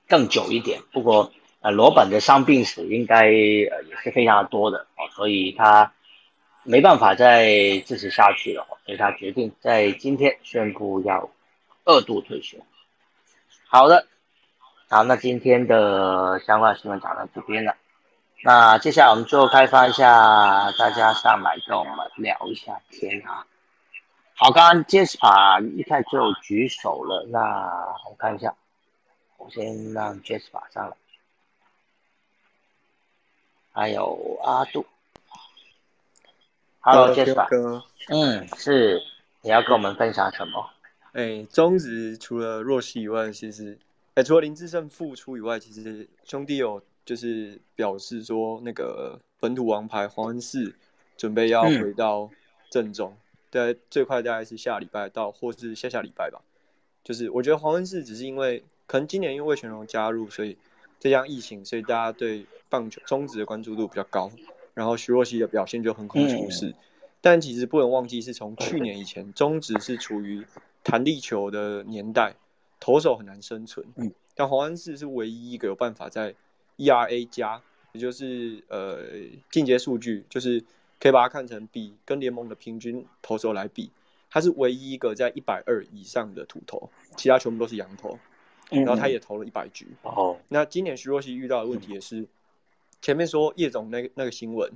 [0.06, 1.32] 更久一点，不过。
[1.64, 5.94] 呃，罗本的伤病史应该呃也是非常多的哦，所以他
[6.62, 11.30] 没办法再支持下去了，所以他决定在今天宣布要
[11.86, 12.58] 二度退休。
[13.66, 14.06] 好的，
[14.90, 17.74] 好，那今天的相关新闻讲到这边了。
[18.42, 23.46] 那接下来我们最后开发一下，大家上来跟我们聊一下天啊。
[24.34, 27.40] 好，刚刚 Jasper 一开始就举手了，那
[28.06, 28.54] 我看一下，
[29.38, 30.96] 我先让 Jasper 上来，
[33.74, 34.86] 还有阿杜。
[36.78, 39.02] Hello Jasper，嗯，是，
[39.42, 40.70] 你要跟我们分享什么？
[41.12, 43.76] 哎，中职除了若曦以外，其实，
[44.14, 46.82] 哎，除了林志胜复出以外，其实兄弟有。
[47.06, 50.74] 就是表示说，那个本土王牌黄恩寺
[51.18, 52.30] 准备要回到
[52.70, 53.14] 正中，
[53.50, 56.40] 对，最快大概是下礼拜到，或是下下礼拜吧。
[57.02, 60.56] 就是我觉得黄恩寺只是因为可能今年因为魏全龙加入，所以
[61.04, 64.30] 这样疫情，所以大家对棒球中职的关注度比较高。
[64.72, 66.74] 然后徐若曦的表现就横空出世，
[67.20, 70.42] 但其实不能忘记，是从去年以前，中职是处于
[70.82, 72.34] 弹力球的年代，
[72.80, 73.86] 投手很难生存。
[73.96, 76.34] 嗯，但黄恩寺是唯一一个有办法在
[76.78, 77.60] ERA 加，
[77.92, 79.04] 也就是呃
[79.50, 80.64] 进阶数据，就是
[80.98, 83.90] 可以把它看成比跟联盟的平均投手来比，
[84.30, 88.18] 他是唯一一个在一百二以上的土投，其他全部都是羊头。
[88.70, 89.88] 然后他也投了一百局。
[90.02, 90.36] 哦。
[90.48, 92.26] 那今年徐若曦遇到的问题也是，
[93.00, 94.72] 前面说叶总那个那个新闻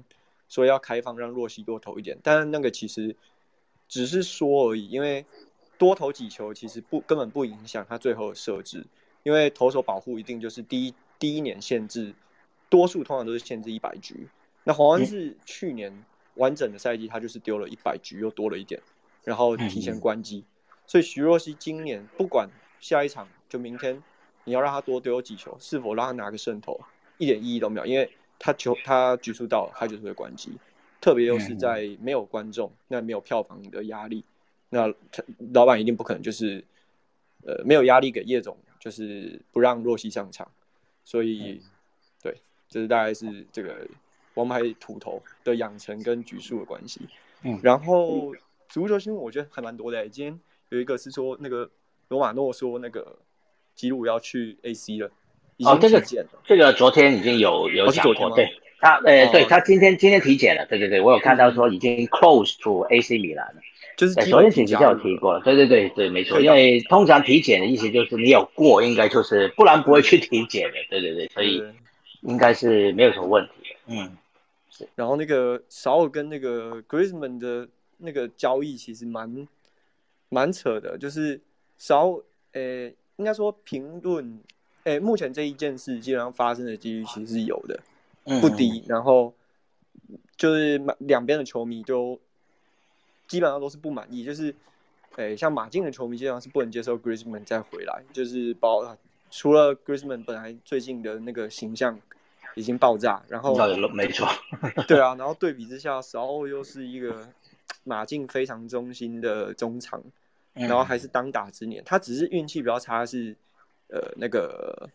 [0.49, 3.17] 说要开放让若曦多投一点，但是那个其实
[3.89, 5.25] 只是说而已，因为
[5.77, 8.85] 多投几球其实不根本不影响他最后的设置，
[9.23, 10.95] 因为投手保护一定就是第一。
[11.21, 12.15] 第一年限制，
[12.71, 14.29] 多数通常都是限制一百局。
[14.63, 18.81] 那黄安是去年完整的赛季，他就是丢了一百局，又多了一点，
[19.25, 20.45] 然后提前关机。
[20.87, 22.49] 所以徐若曦今年不管
[22.79, 24.03] 下一场就明天，
[24.45, 26.79] 你要让他多丢几球，是否让他拿个胜投，
[27.17, 30.53] 一点意义都没有，因为他球他局数到了，他就是会关机。
[31.01, 34.25] 特别又是在没有观众、那没有票房的压力，
[34.69, 35.23] 那他
[35.55, 36.65] 老板一定不可能就是
[37.47, 40.51] 呃没有压力给叶总，就是不让若曦上场。
[41.05, 41.63] 所以，
[42.21, 42.37] 对，
[42.69, 43.87] 这是大概是这个
[44.35, 47.01] 王牌土头的养成跟局数的关系。
[47.43, 48.35] 嗯，然后
[48.69, 50.09] 足球新闻我觉得还蛮多的。
[50.09, 51.71] 今天有一个是说那个
[52.09, 53.17] 罗马诺说那个
[53.79, 55.09] 吉鲁要去 AC 了，
[55.65, 56.03] 哦，这个
[56.45, 63.61] 这个昨天已经有有讲过，对他，呃，对他今天今天体检了，对对对，我有看到说已经 close to AC 米兰了。
[63.97, 71.63] 就是昨天体检有提过了，对对对对，没错，因为通常体检的意思就是你有过，应该就是不然不会去体检的，对对对，所以
[72.23, 74.17] 应该是没有什么问题的，嗯，
[74.71, 74.89] 是。
[74.97, 79.49] 然后那个少尔跟那个 Griezmann 的那个交易其实蛮
[80.29, 81.41] 蛮扯的，就是
[81.77, 82.21] 少，
[82.53, 84.41] 呃，应该说评论，
[84.83, 87.79] 诶，目前这一件事基本上发生的几率其实是有的，
[88.41, 89.33] 不低，然后
[90.37, 92.19] 就是两边的球迷都。
[93.27, 94.55] 基本上都是不满意，就是，
[95.17, 98.97] 诶，像马竞的球迷基本上是不能接受 Griezmann 再回来，就是包
[99.31, 102.01] 除了 Griezmann 本来最近的那个形象
[102.55, 103.55] 已经爆炸，然后
[103.93, 104.27] 没错，
[104.89, 107.29] 对啊，然后对比之下，少欧又是一个
[107.85, 110.03] 马竞非常忠心的中场，
[110.55, 113.37] 然后还是当打之年，他只是运气比较差，是
[113.89, 114.89] 呃那个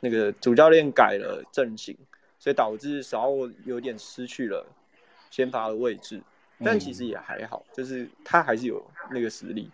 [0.00, 1.96] 那个主教练改了阵型，
[2.38, 4.66] 所以导致少欧有点失去了
[5.30, 6.22] 先发的位置。
[6.64, 9.70] 但其实也还好，就是他还是有那个实力，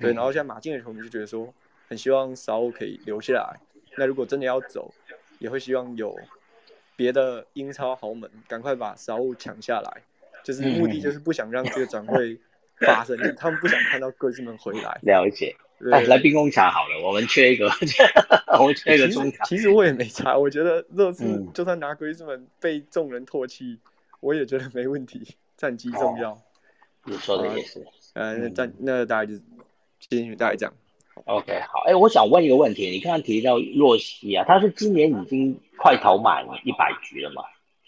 [0.00, 0.12] 对。
[0.12, 1.54] 然后像马竞的球迷就觉得说，
[1.88, 3.60] 很希望沙欧可以留下来。
[3.96, 4.92] 那如果真的要走，
[5.38, 6.12] 也会希望有
[6.96, 10.02] 别的英超豪门赶快把沙欧抢下来，
[10.42, 12.36] 就是目的就是不想让这个转会
[12.80, 14.98] 发生，他们不想看到哥斯们回来。
[15.02, 15.54] 了解，
[15.92, 17.70] 哎，来冰工厂好了，我们缺一个，
[18.58, 19.46] 我们缺一个中场。
[19.46, 23.78] 其实我也没差，我觉得热刺就算拿哥斯们被众人唾弃，
[24.20, 25.36] 我也觉得没问题。
[25.56, 26.36] 战绩重要，
[27.04, 27.86] 你说的也是。
[28.14, 29.42] 呃，那战那大概就是
[30.00, 30.74] 今天大概这样。
[31.26, 31.84] OK，好。
[31.86, 37.44] 哎，我想问一个问题，你刚刚提到若曦啊，他是今年已经快投满一百局了吗？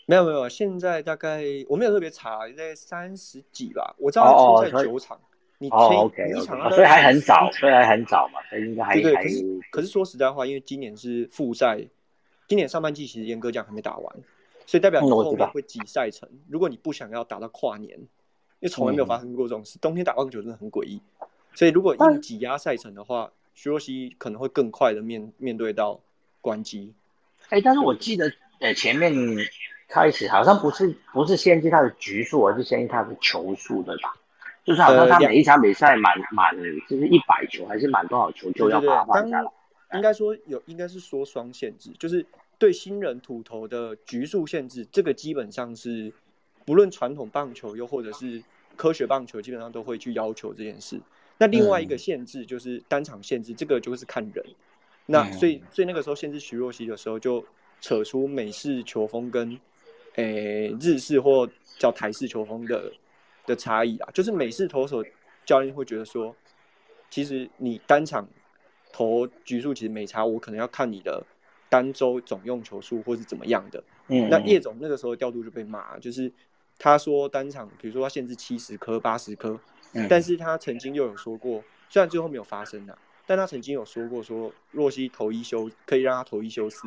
[0.07, 3.95] 没有没有，现在大概我没有特别查，在三十几吧。
[3.99, 5.21] 我知道他在九场，
[5.59, 6.33] 你可以 OK
[6.71, 9.01] 所以还很早，所以还很早嘛，所以应该还还。
[9.01, 11.85] 可是可是说实在话，因为今年是复赛，
[12.49, 14.17] 今年上半季其实严格讲还没打完。
[14.65, 16.29] 所以代表你后面会挤赛程。
[16.49, 18.09] 如果你不想要打到跨年，因
[18.63, 21.01] 为从来没有发生过这种事，冬天打棒球真的很诡异。
[21.55, 26.01] 所以如果硬挤压赛程的话，徐若曦可能会更快的面面对到
[26.41, 26.93] 关机。
[27.49, 29.13] 哎，但是我记得，呃，前面
[29.89, 34.15] 开始好像不是不是限制他的局数，而是限制他的球数，对吧？
[34.65, 36.57] 就是好像他每一场比赛满满
[36.89, 39.51] 就是一百球，还是满多少球就要把它放下来。
[39.95, 42.25] 应该说有，应该是说双限制，就是。
[42.59, 46.11] 对新人土头的局数限制，这个基本上是
[46.65, 48.43] 不论传统棒球又或者是
[48.77, 50.99] 科学棒球，基本上都会去要求这件事。
[51.37, 54.43] 那另外一个限制就是单场限制，这个就是看人，
[55.05, 57.45] 那所以所以那个时候限制徐若曦的时候，就
[57.83, 59.61] 扯出美式球风跟
[60.17, 61.49] 诶日式或
[61.79, 62.93] 叫台式球风的
[63.47, 64.11] 的差异啊。
[64.13, 65.05] 就是美式投手
[65.45, 66.35] 教练会觉得说，
[67.09, 68.29] 其实你单场
[68.93, 71.25] 投局数其实没差，我可能要看你的
[71.69, 73.83] 单周总用球数或是怎么样的。
[74.09, 76.33] 嗯，那叶总那个时候调度就被骂，就是
[76.79, 79.59] 他说单场，比如说他限制七十颗、八十颗，
[80.09, 82.97] 但是他曾经又有说过，虽然最后没有发生啊，
[83.27, 86.87] 但他曾经有说过说若曦投一休可以让他投一休四，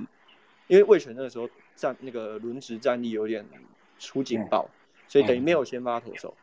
[0.68, 1.50] 因为魏权那个时候
[1.80, 3.44] 战那个轮值战力有点
[3.98, 4.70] 出警报，
[5.08, 6.36] 所以等于没有先发投手，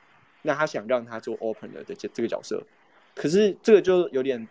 [0.43, 2.63] 那他想让他做 opener 的这这个角色，
[3.15, 4.49] 可是这个就有点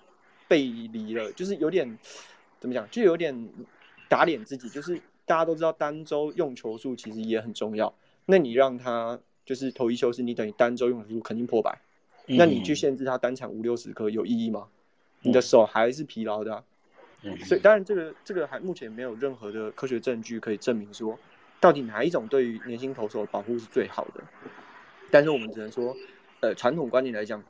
[0.47, 1.97] 背离了，就是有点
[2.59, 3.49] 怎么讲，就有点
[4.07, 5.01] 打脸自己，就是。
[5.27, 7.91] 大家都知道单周用球数其实也很重要，
[8.27, 11.75] 那你让他就是投一休是，你等于单周用球数肯定破百，
[12.27, 14.67] 那你去限制他单场五六十颗有意义吗？
[15.21, 16.63] 你的手还是疲劳的，
[17.43, 21.17] 所以当然这个这个还目前没有任何的科学证据可以证明说
[21.59, 24.23] 到底哪一种对于年轻投手的保护是最好的，
[25.11, 25.95] 但是我们只能说，
[26.41, 27.43] 呃，传统观念来讲，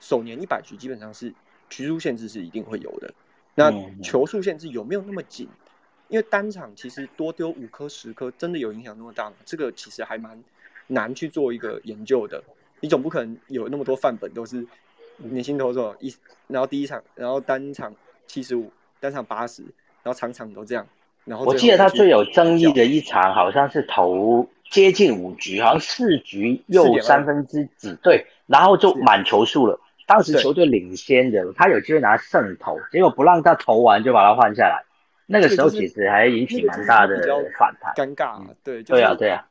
[0.00, 1.32] 首年一百局基本上是
[1.68, 3.14] 局数限制是一定会有的，
[3.54, 5.48] 那球数限制有没有那么紧？
[6.08, 9.36] 因为单场其实多丢五颗十颗，真的有影响那么大吗？
[9.44, 10.42] 这个其实还蛮
[10.88, 12.42] 难去做一个研究的。
[12.80, 14.66] 你总不可能有那么多范本都是
[15.18, 16.14] 年轻投手一，
[16.46, 17.94] 然后第一场，然后单场
[18.26, 18.70] 七十五，
[19.04, 19.62] 单场八十，
[20.02, 20.86] 然后场场都这样。
[21.26, 29.78] 然后我记得他最有争议的一场好像是投接近五局，好像四局又三分之几，对，然后就满球数了。
[30.06, 34.84] 当时球队领先的，他有机会拿胜投，结果不让他投完就把他换下来。
[35.26, 37.16] 那个时候其实还引起蛮大的
[37.58, 39.46] 反弹，尴尬，对，对啊，对啊。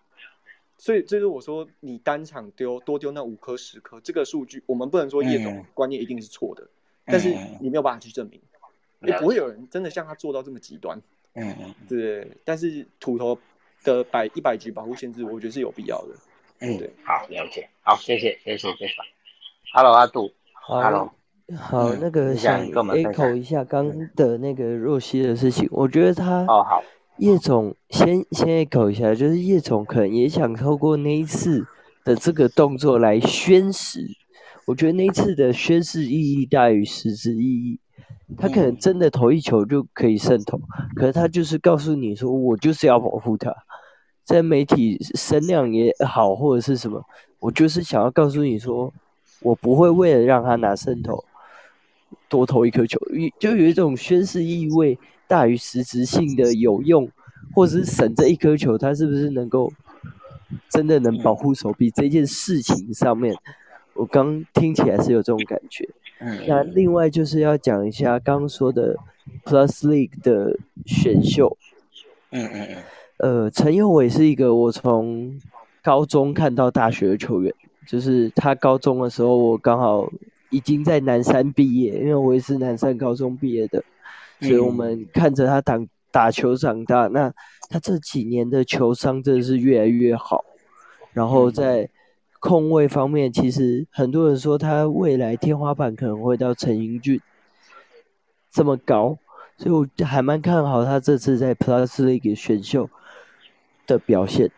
[0.79, 6.67] 所以，这是我说，你单场丢多丢那五颗十颗，这个数据我们不能说叶总观念一定是错的，
[7.05, 7.29] 但是
[7.61, 8.41] 你没有办法去证明，
[9.03, 10.99] 也不会有人真的像他做到这么极端。
[11.33, 12.31] 嗯嗯，对。
[12.45, 13.37] 但是土头
[13.83, 16.15] 的百一百局保护限制，我觉得是有必要的。
[16.59, 18.93] 嗯，对，好，了解，好，谢谢，谢谢，谢谢。
[19.73, 21.11] Hello，阿杜，Hello。
[21.57, 26.81] 好，那个想 echo 一下刚的那个若曦的事情，我觉得他哦好，
[27.17, 31.65] 叶总先先 echo 一下，就是叶总可能也想透过那一次
[32.05, 33.99] 的这个动作来宣誓，
[34.65, 37.79] 我觉得那一次的宣誓意义大于实质意义，
[38.37, 40.59] 他可能真的投一球就可以胜投，
[40.95, 43.53] 可是他就是告诉你说我就是要保护他，
[44.23, 47.05] 在媒体声量也好或者是什么，
[47.39, 48.93] 我就是想要告诉你说
[49.41, 51.23] 我不会为了让他拿胜投。
[52.29, 52.99] 多投一颗球，
[53.39, 54.97] 就有一种宣誓意味
[55.27, 57.07] 大于实质性的有用，
[57.53, 59.71] 或者是省这一颗球，他是不是能够
[60.67, 63.35] 真的能保护手臂这件事情上面，
[63.93, 65.87] 我刚听起来是有这种感觉。
[66.19, 68.95] 那另外就是要讲一下刚刚说的
[69.43, 71.57] Plus League 的选秀。
[72.31, 72.77] 嗯嗯嗯。
[73.17, 75.39] 呃，陈佑伟是一个我从
[75.81, 77.53] 高中看到大学的球员，
[77.87, 80.09] 就是他高中的时候，我刚好。
[80.49, 83.83] 已经在南山毕业，因为我也是南山高中毕业的，
[84.39, 85.79] 所以我们看着他打
[86.11, 87.07] 打球长大。
[87.07, 87.33] 那
[87.71, 90.45] 他这几年的球商真的是越来越好，
[91.11, 91.89] 然后在
[92.43, 97.21] 控位方面，其实很多人说他未来天花板可能会到陈英俊
[98.51, 99.17] 这么高，
[99.55, 102.89] 所以我还蛮看好他这次在 Plus League 选秀
[103.87, 104.51] 的表现。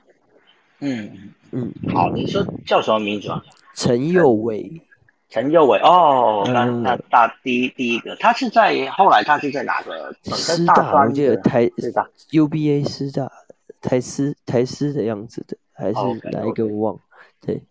[0.80, 3.44] 嗯嗯，好，你说叫什么名字啊？
[3.76, 4.82] 陈佑伟。
[5.30, 10.12] 陈佑伟哦，那那大第一第一个，他是在后来他是在哪个？
[10.24, 13.32] 师大，我记得台师大 UBA 师大
[13.80, 16.00] 台师台师的样子的，还是
[16.32, 17.00] 哪一个我忘。
[17.42, 17.62] 对，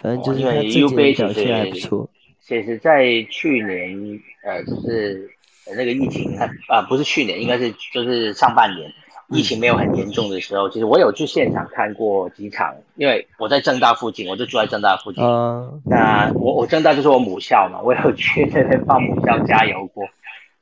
[0.00, 2.08] 反正就是他自己表现还不错。
[2.40, 5.30] 其实，在去年呃，就是
[5.76, 6.36] 那个疫情
[6.68, 8.90] 啊，不是去年，应该是就是上半年。
[9.32, 15.22] 疫情没有很严重的时候，其实我有去现场看过几场，因为我在正大附近，我就住在正大附近。
[15.22, 20.04] 嗯，那我我正大就是我母校嘛，我有去那边帮母校加油过。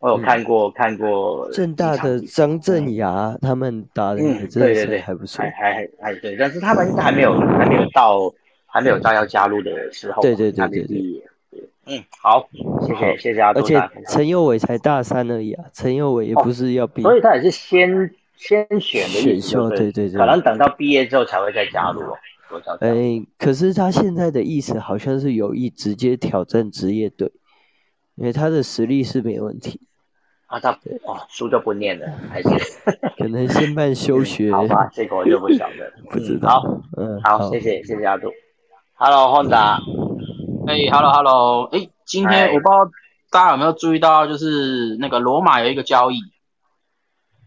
[0.00, 8.30] 我有看过看过正大的张镇雅他们打的，嗯，对对对，还不错，还还还对，但是他们还没有还没有到
[8.68, 11.24] 还没有到要加入的时候，对对对对对。
[11.86, 12.48] 嗯，好，
[12.86, 13.58] 谢谢谢谢阿杜。
[13.58, 18.14] 而且陈佑伟才大三而已啊，陈佑伟也不是要毕业，所以他也是先。
[18.38, 22.02] 先选的选秀，对对对，可能等到毕业之后才会再加入。
[22.02, 22.16] 哦
[22.78, 27.32] 哎，可是他现在的意思好像是有意直接挑战职业队，
[28.14, 29.80] 因为他的实力是没问题。
[30.46, 30.70] 啊，他
[31.02, 32.48] 哦，书就不念了，还是
[33.18, 34.52] 可能先办休学。
[34.54, 36.48] 好吧，这个我就不晓得， 不知道。
[36.48, 38.28] 好，嗯，好，谢谢，谢谢阿杜。
[39.00, 39.78] Hello，Honda。
[40.66, 41.68] 哎，Hello，Hello。
[41.70, 42.90] 哎，今天我不知道
[43.30, 46.18] 大家有没有注意到，就是那个罗马有一个交易，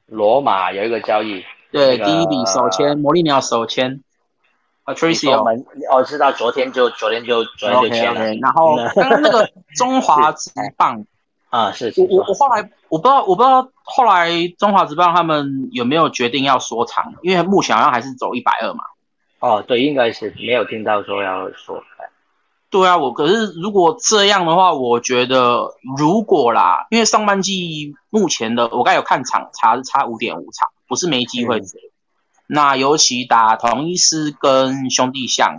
[0.06, 4.02] 罗马有一个交易，对，那个第一笔手签，魔力鸟手签
[4.88, 5.44] 你说，Patricio。
[5.44, 11.04] 门哦，知道昨天就昨天就昨天就签了然后 刚刚那个中华职棒，
[11.50, 18.86] 啊，是，我我我后来我不知道我不知道后来中华职棒他们有没有决定要缩长，因为目前好像还是走一百二嘛。
[19.42, 21.84] 哦，对，应该是没有听到说要说，
[22.70, 31.66] 对啊，我可是如果这样的话，我觉得如果啦，因为上半季目前的我刚有看场差是差五点五场，不是没机会嗯。
[32.48, 35.58] 那尤其打同一师跟兄弟象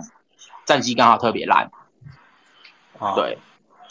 [0.65, 1.69] 战绩刚好特别烂，
[2.99, 3.37] 啊，对，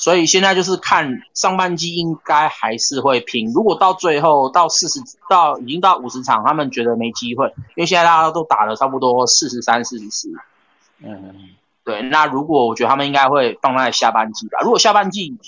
[0.02, 3.52] 所以现在就是看上半季应该还是会拼。
[3.52, 4.98] 如果到最后到四十
[5.30, 10.28] 到已经到五十场，他们觉得没机会，因为现在大家都打了差不多四十三、四十四。
[10.98, 11.34] 嗯嗯
[11.84, 14.58] 对，那如果我觉得他们应该会放在下半季吧。
[14.64, 15.38] 如果下半季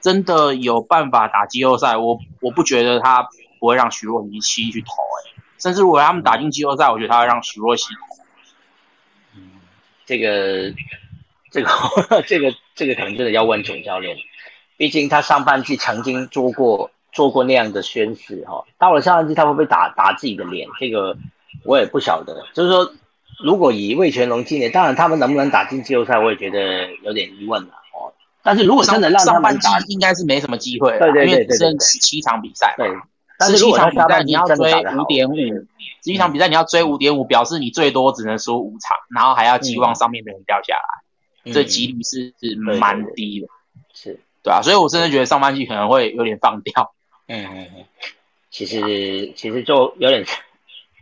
[0.00, 3.28] 真的有办法打季后赛，我我不觉得他
[3.58, 8.22] 不会让徐若曦七去投、欸，甚至如果他们打进季后赛，我觉得他会让徐若曦投。
[9.34, 9.58] 嗯，
[10.06, 10.72] 这个
[11.50, 11.70] 这个
[12.26, 14.16] 这个这个可能真的要问总教练，
[14.76, 20.68] 毕竟他上半季曾经做过做过那样的宣誓哈、到了下半季他会不会打打自己的脸？
[20.78, 21.16] 这个
[21.64, 22.44] 我也不晓得。
[22.54, 22.92] 就是说，
[23.42, 28.12] 如果以魏全龙今年，当然他们能不能打进季后赛，我也觉得有点疑问了哦。
[28.42, 32.74] 但是如果真的让他们打，应该是没什么机会对对对因为只剩十七场比赛。
[32.76, 32.88] 对，
[33.38, 35.66] 但是十七场比赛你要追五点五，十
[36.02, 40.82] 七场比赛你要追五点五，表示你最多只能输五场，然后还要期望上面的人掉下来，
[41.52, 43.48] 这几率是是蛮低的，
[43.94, 46.94] 是，对啊，所以我真的觉得上半季可能会有点放掉。
[47.26, 47.84] 嗯嗯嗯，
[48.50, 50.24] 其实其实就有点，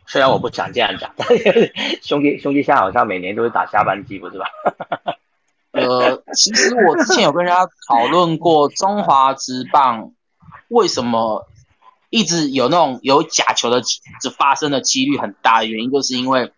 [0.07, 1.73] 虽然我不想这样讲，但是
[2.03, 4.47] 兄弟兄弟现在好像每年都是打下半季，不是吧？
[5.73, 10.13] 呃，其实我之前有跟人家讨论过中华职棒
[10.69, 11.47] 为什么
[12.09, 13.83] 一直有那种有假球的
[14.23, 16.51] 这发生的几率很大的原因，就是因为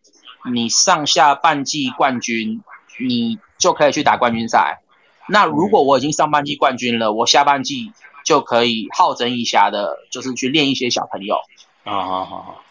[0.50, 2.62] 你上下半季冠军，
[3.00, 4.80] 你就可以去打冠军赛。
[5.28, 7.92] 那如果我已经上半季冠军了，我下半季
[8.24, 11.36] 就可以好整以暇的，就是去练一些小朋友。
[11.84, 12.62] 啊好好好，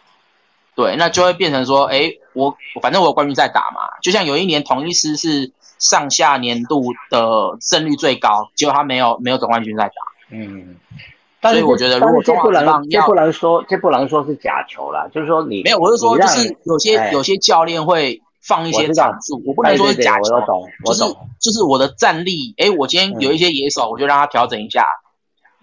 [0.76, 9.94] 对，那就会变成说，哎，我反正我有冠军赛打嘛，就像有一年同一师是上下年度的胜率最高，结果他没有没有总冠军赛打。
[10.32, 10.78] 嗯。
[11.40, 20.42] 但是所以我觉得如果这不能这不能说这不能说是假球啦，就是说你没有，我是说就是有些哎有些教练会放一些我知道场数，我不能说假球
[20.86, 21.04] 就是
[21.40, 24.86] 就是我的战力，哎，我今天有一些野手，我就让他调整一下。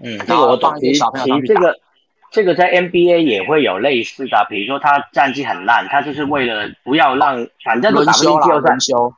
[0.01, 0.79] 嗯，这个我懂放。
[0.79, 1.11] 一些其实小
[1.47, 1.79] 这个
[2.31, 9.15] 这个在 NBA 也会有类似的，比如说他战绩很烂，他就是为了不要让反正都轮打不进休啦，季后赛轮，休。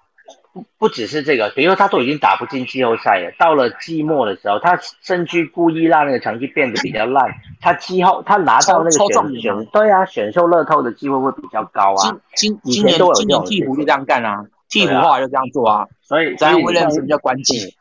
[0.79, 17.67] 不只是这个，比如说他都已经打不进季后赛了，到了季末的时候，他甚至故意让那个成绩变得比较烂，他季后他拿到那个选你吗选对啊，选秀乐透的机会会比较高啊今，今今年今都有这种事年鹈鹕就这样干啊，鹈对啊鹕后来就这样做啊，所以咱所以你像威廉姆叫关机。
[17.67, 17.73] 嗯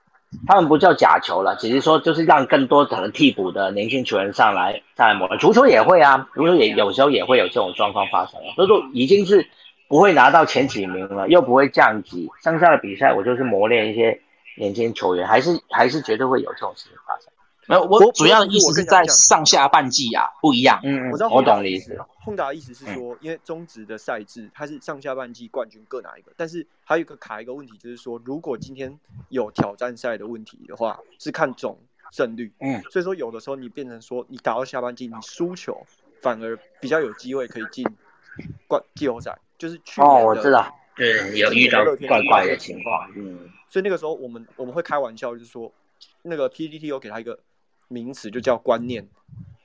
[0.47, 5.29] 他们不叫假球了，只是说就是让更多可能替补的年轻球员上来上来磨。
[5.37, 8.51] 足球也会啊，足球也有时候也会有这种状况发生啊。
[8.53, 9.47] 所以说已经是
[9.87, 14.21] 不会拿到前几名了，又不会降级，剩下的比赛我就是磨练一些
[14.57, 17.31] 年轻球员，还是还是绝对会有这种事情发生。
[17.67, 20.79] 没有，我我主要的意思是在上下半季啊，不一样。
[20.83, 21.97] 嗯我知道我懂你意思。
[22.23, 31.77] 轰达的意思是说，因为中职的赛制它是上下半季冠军各拿一个，但是还有一个卡一个问题，就是说如果今天有挑战赛的问题的话，是看总
[32.11, 32.51] 胜率。
[32.59, 35.85] 嗯，所以说有的时候你变成说你打到下半季你输球，
[36.21, 37.83] 反而比较有机会可以进
[38.67, 43.09] 冠季后赛，就是去年哦，的我知道，对，有遇到怪怪的情况。
[43.15, 45.71] 嗯，所以那个时候我们我们会开玩笑，就是说
[46.21, 47.39] 那个 PPT 有给他一个
[47.87, 49.07] 名词，就叫观念，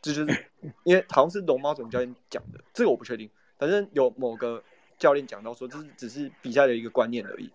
[0.03, 0.47] 这就是
[0.85, 3.29] 因为好像是龙猫总教练讲的，这个我不确定，
[3.59, 4.63] 反正有某个
[4.99, 7.51] 教练讲到说，这是只是比赛的一个观念而已。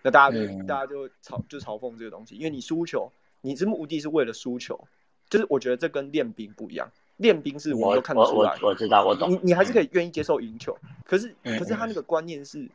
[0.00, 3.10] 那大家就、嗯大家就嘲就嘲讽这个东西，因为你输球，
[3.40, 4.86] 你是目的是为了输球，
[5.28, 6.88] 就是我觉得这跟练兵不一样，
[7.18, 8.56] 练兵是我我们都看得出来。
[8.62, 9.30] 我，我知道，我懂。
[9.30, 12.68] 你你还是可以愿意接受赢球，可是嗯可是他那个观念是，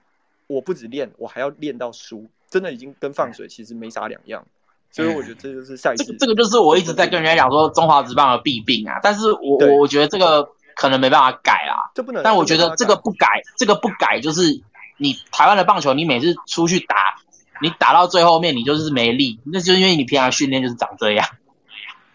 [0.48, 4.46] 我不止练，我还要练到输，真的已经跟放水其实没啥两样，
[4.92, 6.18] 所以我觉得这就是赛事这个。
[6.20, 11.90] 这个就是我一直在跟人家讲说中华职棒的弊病啊，但是我我我觉得这个可能没办法改啊。
[11.96, 14.62] 这不能，但我觉得这个不不改，这个不改就是
[14.98, 17.16] 你台湾的棒球，你每次出去打，
[17.62, 21.26] 你打到最后面你就是没力，那就是因为你平常训练就是长这样，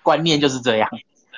[0.03, 0.91] 观念就是这样。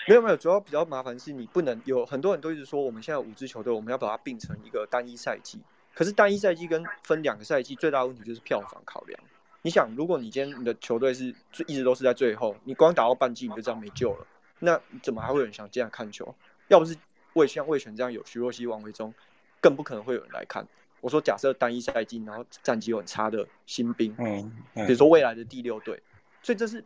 [0.08, 5.60] 没有没有，主要比较麻烦是你不能有很多人都一直说我们现在五支球队，我们要把它并成一个单一赛季，
[5.94, 9.20] 可是单一赛季跟分两个赛季最大的问题就是票房考量，
[9.62, 11.34] 你想，如果你今天你的球队是
[11.66, 14.26] 一直都是在最后，你光打到半季你就这样没救了，
[14.58, 16.34] 那怎么还会有人想进来看球？
[16.68, 16.96] 要不是
[17.34, 19.12] 魏像魏权这样有徐若曦、王维忠，
[19.60, 20.66] 更不可能会有人来看。
[21.00, 26.02] 我说，假设单一赛季，然后战绩又很差的新兵，嗯，比如说未来的第六队，
[26.42, 26.84] 所以这是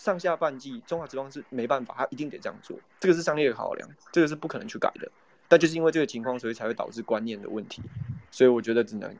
[0.00, 5.10] 上下半季中华职棒是没办法，他一定得这样做，这个是商业考量，这个是不可能去改的。
[5.48, 7.82] 但就是因为这个情况，所以才会导致观念的问题。
[8.30, 9.12] 所以我觉得只能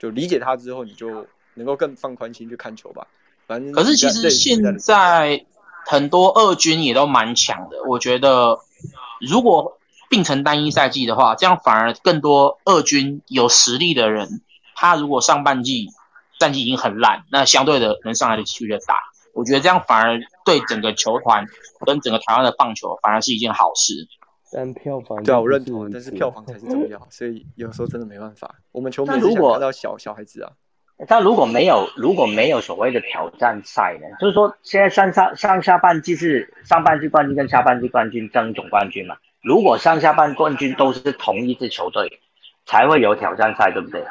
[0.00, 3.06] 就理解他之后，你就能够更放宽心去看球吧。
[3.46, 5.46] 反正可是其实现在
[5.86, 8.58] 很多二军也都蛮强的，我觉得
[9.20, 14.40] 如果并成单一赛季的话，这样反而更多二军有实力的人，
[14.74, 15.90] 他如果上半季
[16.40, 19.09] 战绩已经很烂，那相对的能上来的几率就大。
[19.34, 21.46] 我觉得这样反而对整个球团
[21.86, 24.08] 跟整个台湾的棒球反而是一件好事。
[24.52, 28.56] 但票房对啊，我认同，但是票房才是重要， 所以有时候真的没办法。
[28.72, 30.52] 我们球迷如果看到小小孩子啊，
[31.06, 34.08] 但如果没有如果没有所谓的挑战赛呢？
[34.18, 39.16] 就是说现在上上上下半季是上半季冠军跟下半季冠军争总冠军嘛？
[39.40, 42.20] 如果上下半冠军都是同一支球队，
[42.66, 44.04] 才会有挑战赛，对不对？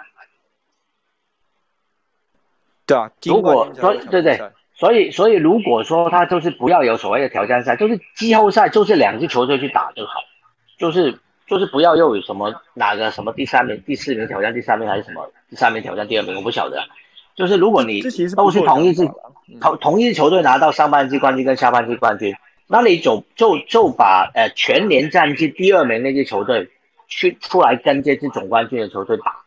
[2.85, 10.13] 对啊，如果说对对，所以所以如果说他就是不要有所谓的挑战赛，就是季后赛就是两支球队去打就好。
[10.77, 16.81] 就是就是不要又有什么哪个什么第三名第四名挑战第三名还是什么第三名挑战第二名我不晓得，
[17.35, 18.01] 就是如果你
[18.37, 19.05] 都是同一支
[19.59, 22.33] 同同一支球队拿到上半季冠军跟下半季冠军，
[22.67, 26.69] 那你就就就把呃全年战绩第二名那支球队
[27.09, 29.39] 去出来跟这支总冠军的球队打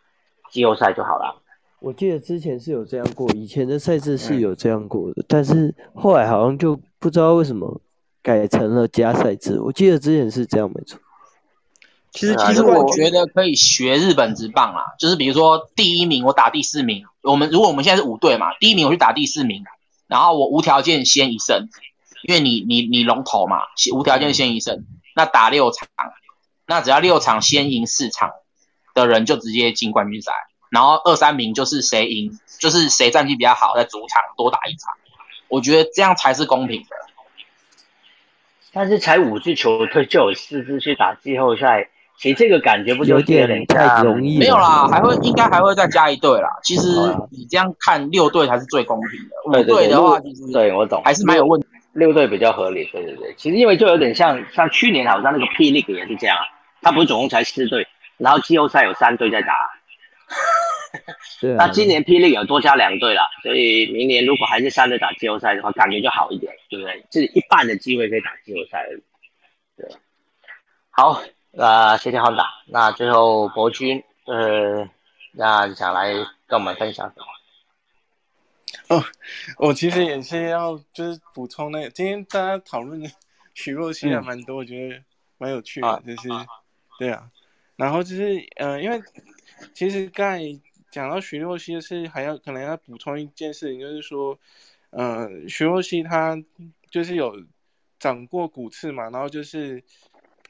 [0.51, 1.37] 季后赛就好了。
[1.83, 7.81] 我记得之前是有这样过，以前的赛制是有这样过的，但是后来好像就不知道为什么
[8.23, 9.61] 改成了加赛制。
[9.61, 11.01] 我记得之前是这样，没错。
[12.13, 19.65] 其实，其实我觉得可以学日本职棒啦，就是比如说第一名我打第四名，我们如果我们现在是五队嘛，第一名我去打第四名，
[20.07, 21.69] 然后我无条件先一胜，
[22.23, 23.57] 因为你你你龙头嘛，
[23.95, 24.85] 无条件先一胜，
[25.17, 25.89] 那打六场，
[26.67, 28.31] 那只要六场先赢四场
[28.95, 30.33] 的人就直接进冠军赛，
[30.73, 34.95] 然后二三名就是谁赢，就是谁战绩比较好，在主场多打一场，
[35.49, 36.89] 我觉得这样才是公平的。
[38.73, 41.91] 但是才五支球队就有四支去打季后赛。
[42.19, 44.39] 其实这个感觉不就有点太容易？
[44.39, 46.49] 没有啦，还会应该还会再加一队啦。
[46.63, 46.89] 其实
[47.31, 51.67] 你这样看六队才是最公平的，五队的话其实对我懂还是蛮有问题。
[51.95, 53.35] 六队比较合理，对对对。
[53.37, 56.37] 其实因为就有点像像去年好像那个 P League 也是这样，
[56.81, 59.49] 他不是总共才四队，然后季后赛有三队在打。
[61.41, 61.55] 对。
[61.55, 67.05] 那今年 P League 有多加两队了，所以明年如果还是三队打季后赛的话，感觉就好一点，对不对？
[67.11, 69.03] 是一半的机会可以打季后赛而已。
[69.77, 69.89] 对。
[70.91, 71.23] 好。
[71.55, 72.47] 那谢谢汉达。
[72.65, 74.89] 那最后博君，呃，
[75.33, 76.15] 那想来
[76.47, 77.21] 跟我们分享什
[78.89, 78.97] 么？
[78.97, 79.05] 哦，
[79.59, 83.11] 我其实也是要就是补充那个，今天大家讨论的
[83.53, 85.03] 徐若曦还蛮多，我觉得
[85.37, 86.29] 蛮有趣的，就是
[86.99, 87.29] 对啊。
[87.77, 88.99] 然后就是，呃，因为
[89.75, 90.39] 其实刚才
[90.93, 94.39] 讲到徐若曦是，还要可能要补充一件事情，就是说，
[94.91, 96.41] 呃，徐若曦她
[96.89, 97.43] 就是有
[97.99, 99.83] 长过骨刺嘛，然后就是。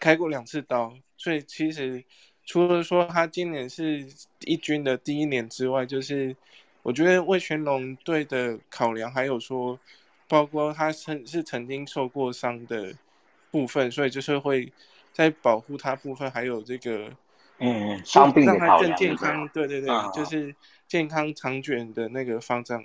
[0.01, 2.03] 开过两次刀，所以其实
[2.45, 4.05] 除了说他今年是
[4.41, 6.35] 一军的第一年之外，就是
[6.83, 9.79] 我觉得魏全龙队的考量还有说，
[10.27, 12.93] 包括他曾是曾经受过伤的
[13.53, 14.73] 部分，所以就是会
[15.13, 17.09] 在保护他部分，还有这个
[17.63, 20.55] 嗯伤病的考量，更健康，对对对，就是
[20.89, 22.85] 健康长卷的那个方丈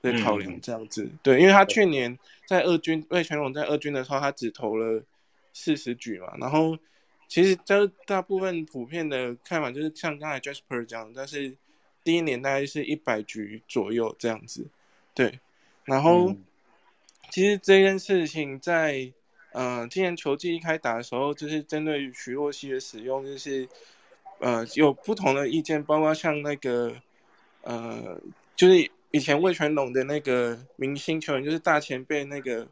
[0.00, 5.02] 的考量这样子，对，因为他去年在二军魏全龙在二军的时候，他只投了。
[5.54, 6.78] 四十局嘛，然后
[7.28, 11.54] 其实这大部分普遍的看法就是像刚才 Jasper 讲，但是
[12.02, 14.66] 第一年大概是一百局左右这样子，
[15.12, 15.40] 对。
[15.84, 16.34] 然后
[17.28, 19.12] 其实这件事情在
[19.52, 23.68] 呃今年球季一开打的时候，就是针对徐若曦的使用，就是
[24.42, 26.92] 呃有不同的意见，包括像那个
[27.62, 28.20] 呃
[28.54, 32.66] 就是以前魏全龙的那个明星球员，就是大前辈那个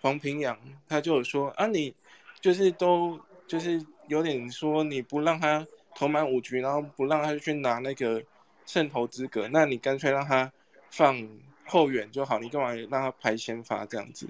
[0.00, 0.56] 黄平阳，
[0.86, 1.92] 他就有说啊你。
[2.40, 8.22] 就是都就是有点说你不让他投满五局，然后不让他去拿那个
[8.64, 10.52] 胜投资格，那你干脆让他
[10.88, 11.28] 放
[11.66, 14.28] 后援就好，你干嘛让他排先发这样子？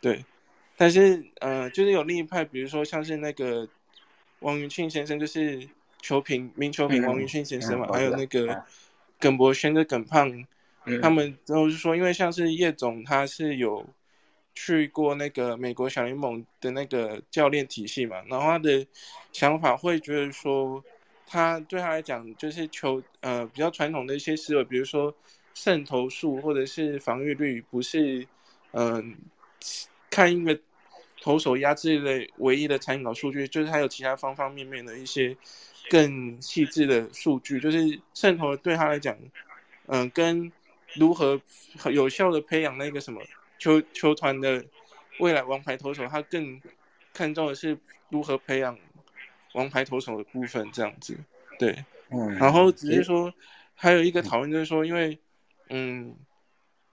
[0.00, 0.24] 对，
[0.74, 3.68] 但是呃，就是有另一派，比如说像是那个
[4.38, 5.68] 王云庆先生，就是
[6.00, 8.64] 球评明球评王云庆先生嘛，还有那个
[9.18, 10.44] 耿博轩跟耿胖，
[11.02, 13.86] 他们都是说，因为像是叶总他是有。
[14.52, 18.84] 去过那个美国小联盟的那个教练体系嘛，然后他的
[19.32, 20.84] 想法会觉得说，
[21.24, 25.14] 他对他来讲就是球呃比较传统的一些思维，比如说
[25.54, 28.26] 胜投数或者是防御率不是
[28.72, 29.16] 嗯
[30.10, 30.58] 看一个
[31.22, 35.34] 投手压制类唯一的参考数据，就是还有其他方方面面的一些
[35.90, 39.14] 更细致的数据，就是渗透对他来讲，
[39.86, 40.50] 嗯，跟
[40.94, 41.40] 如何
[41.92, 43.20] 有效的培养那个什么
[43.58, 44.64] 球球团的
[45.18, 46.60] 未来王牌投手，他更
[47.12, 47.76] 看重的是
[48.08, 48.78] 如何培养
[49.54, 51.18] 王牌投手的部分，这样子，
[51.58, 53.34] 对，嗯，然后只是说
[53.74, 55.18] 还有一个讨论就是说，因为
[55.70, 56.14] 嗯，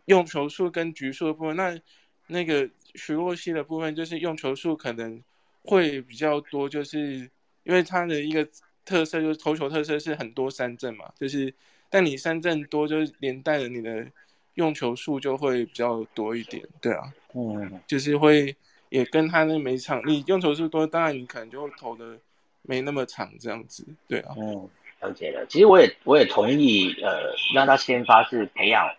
[0.06, 1.80] 用球数跟局数的部分，那
[2.26, 5.24] 那个徐若曦的部分就是用球数可能
[5.62, 7.30] 会比较多，就是
[7.64, 8.48] 因为他的一个
[8.88, 11.54] 特色就是投球特色是很多三振嘛，就是
[11.90, 14.08] 但你三振多，就是连带的你的
[14.54, 18.56] 用球数就会比较多一点，对啊，嗯，就是会
[18.90, 22.18] 也跟他那每场你用球数多，当然你可能就会投的
[22.62, 24.70] 没那么长这样子，对啊，嗯，
[25.02, 25.46] 了解了。
[25.48, 28.90] 其实我也我也同意，呃，让他先发是培养，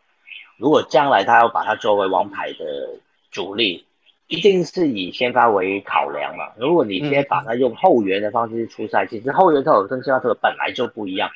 [0.59, 3.84] 如果将来他要把他作为王牌的主力，
[4.29, 6.45] 一定是以先发为考量嘛。
[6.57, 11.31] 如果你先把它用后援的方式出赛，其实后援投手跟先发投手本来就不一样。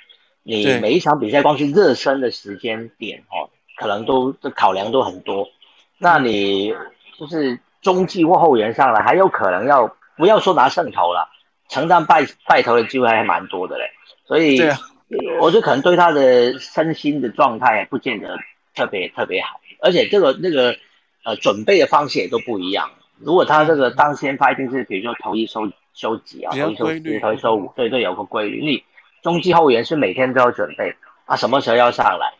[0.45, 5.49] 你每一场比赛光是热身的时间点哦，可能都这考量都很多。
[5.99, 6.75] 那你
[7.19, 11.29] 就是中继或后援上来，还有可能要不要说拿胜投了，
[11.69, 13.85] 承担败败投的机会还蛮多的嘞。
[14.27, 14.77] 所以啊，
[15.41, 18.37] 我觉得可能对他的身心的状态不见得
[18.75, 20.77] 特别特别好，而且这个那个
[21.25, 22.91] 呃准备的方式也都不一样。
[23.19, 28.61] 如果他这个当先发一定是比如说投一收收几啊，比较投一收四，投一收五，对对，有个规律。
[28.61, 28.85] 你
[29.23, 30.97] 中继后援是每天都要准备
[31.27, 32.33] 啊，什么时候要上来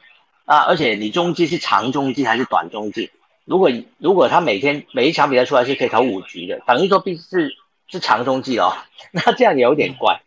[0.45, 0.65] 啊？
[0.67, 3.11] 而且你中继是长中继还是短中继？
[3.45, 7.57] 如果如果他每天每一场比赛出来是可以投五局的，等于说必是
[7.89, 8.73] 是长中继哦，
[9.13, 10.21] 那这样也有点怪，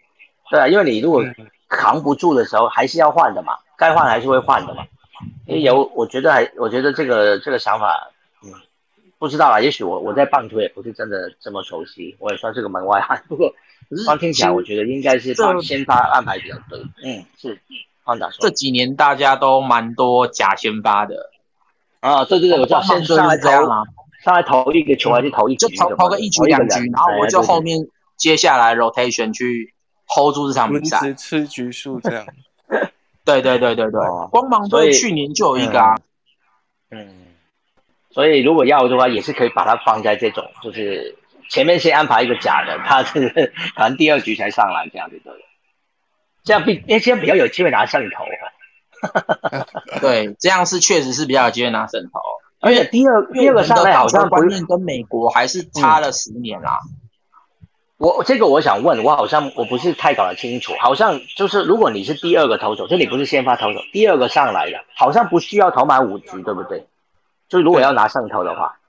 [0.50, 1.36] 对啊，因为你如果嗯
[1.68, 4.86] 扛不住的时候，还是要换的嘛，该换还是会换的嘛。
[5.48, 8.15] 也有，我觉得还，我觉得这个这个想法，嗯，
[9.18, 13.24] 不知道啦，也许我我在棒球也不是真的这么熟悉，我也算是个门外汉。
[13.30, 13.54] 不过
[14.06, 16.80] 光听起来，我觉得应该是把先发安排比较对。
[17.04, 17.60] 嗯，是，
[18.04, 18.50] 换打说这。
[18.50, 21.32] 几年大家都蛮多假先发的，
[22.02, 25.56] 啊，对对对，我知道，先上来这样啊投，，上来投一个球还是投一？
[25.56, 27.88] 就投投个一局两局，然后我就后面
[28.18, 29.74] 接下来 rotation 去
[30.08, 31.00] hold 住这场比赛。
[31.00, 32.26] 值吃局数这样，
[33.24, 35.96] 对对对对对哦，光芒队去年就有一个啊，
[36.92, 37.25] 嗯，
[38.16, 41.18] 所以如果要的话，也是可以把它放在这种，就是
[41.50, 45.34] 前面先安排一个假的，他是可能第二局才上来这样子的。
[46.46, 49.68] 这样比，因为这样比较有机会拿胜投哦。
[50.00, 52.22] 对，这样是确实是比较有机会拿胜投。
[52.62, 56.80] 而且第二第二个上来好像不是观念跟美国还是差了十年啦。
[57.98, 66.88] 我这个我想问，我好像我不是太搞得清楚，好像就是如果你是第二个投手，就你不是先发投手，第二个上来的，好像不需要投满五局，对不对？
[67.48, 68.80] 就如果要拿胜投的话，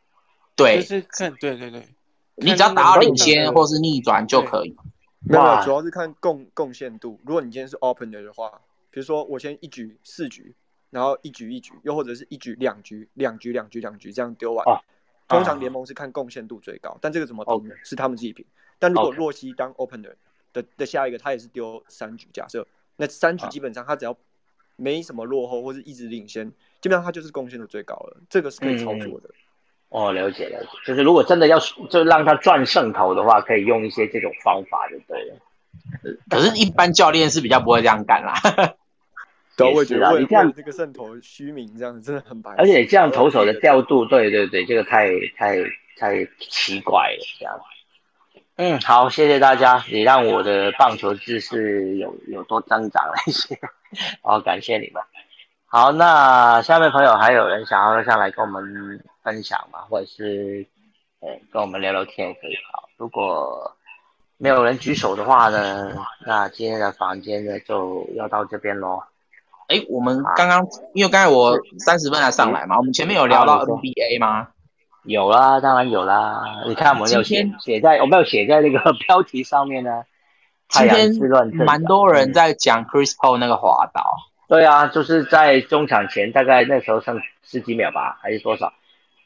[0.54, 0.80] 对。
[0.80, 1.88] 就，是看对对对，
[2.36, 4.76] 你只要打到领先或是逆转就可以。
[5.20, 7.20] 没有，主要是看贡贡献度。
[7.24, 10.54] 如果你今天是 opener 的话，比如说我先一局四局，
[10.90, 14.64] 然后一局一局，又或者是一局两局两局两局两局这样丢完。
[14.66, 14.80] 哦。
[15.28, 17.74] 通常联盟是看贡献度最高，但这个怎么评呢？
[17.82, 18.46] 是他们自己评。
[18.78, 20.14] 但如果洛西当 opener
[20.52, 23.48] 的的下一个，他也是丢三局，假设那三局啊。
[23.48, 24.16] 基本上他只要
[24.76, 29.30] 没什么落后或是一直领先，基本上他就是贡献的最高了，这个是可以操作的。
[29.88, 35.36] 哦，了解了解，就是如果真的要就让他赚胜投的话，可以用一些这种方法就对了。
[36.28, 38.34] 可是，一般教练是比较不会这样干啦。
[39.56, 42.52] 对啊，也我也觉得你这样这个胜投虚名这样子真的很白。
[42.58, 45.56] 而且这样投手的调度，对对对，这个太太
[45.96, 47.60] 太奇怪了，这样。
[48.56, 53.58] 嗯，好，谢谢大家，也让我的棒球知识有有多增长了一些，
[54.20, 55.02] 好，感谢你们。
[55.68, 59.80] 好，那下面朋友还有人想要上来跟我们分享吗？
[59.90, 60.66] 或者是
[61.20, 62.54] 呃跟我们聊聊天也可以。
[62.72, 63.72] 好，如果
[64.38, 65.92] 没有人举手的话呢，
[66.24, 69.02] 那今天的房间呢就要到这边喽。
[69.68, 74.48] 哎，我们刚刚因为刚才我三十分才上来嘛，我们前面有聊到 NBA 吗？
[75.02, 76.62] 有啦，当然有啦。
[76.66, 80.04] 你看，我们有写今天写在，我们有写在那个标题上面呢。
[80.68, 81.12] 今天
[81.64, 84.04] 蛮多人在讲 Chris Paul 那个滑倒，
[84.48, 88.72] 对啊，就是在中场前大概那时候剩十几秒吧，还是多少？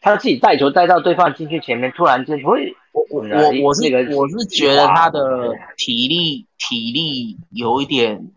[0.00, 8.30] 他自己带球带到对方禁区前面，突然间会，我我嗯我我是那个我是觉得他的体力体力有一点，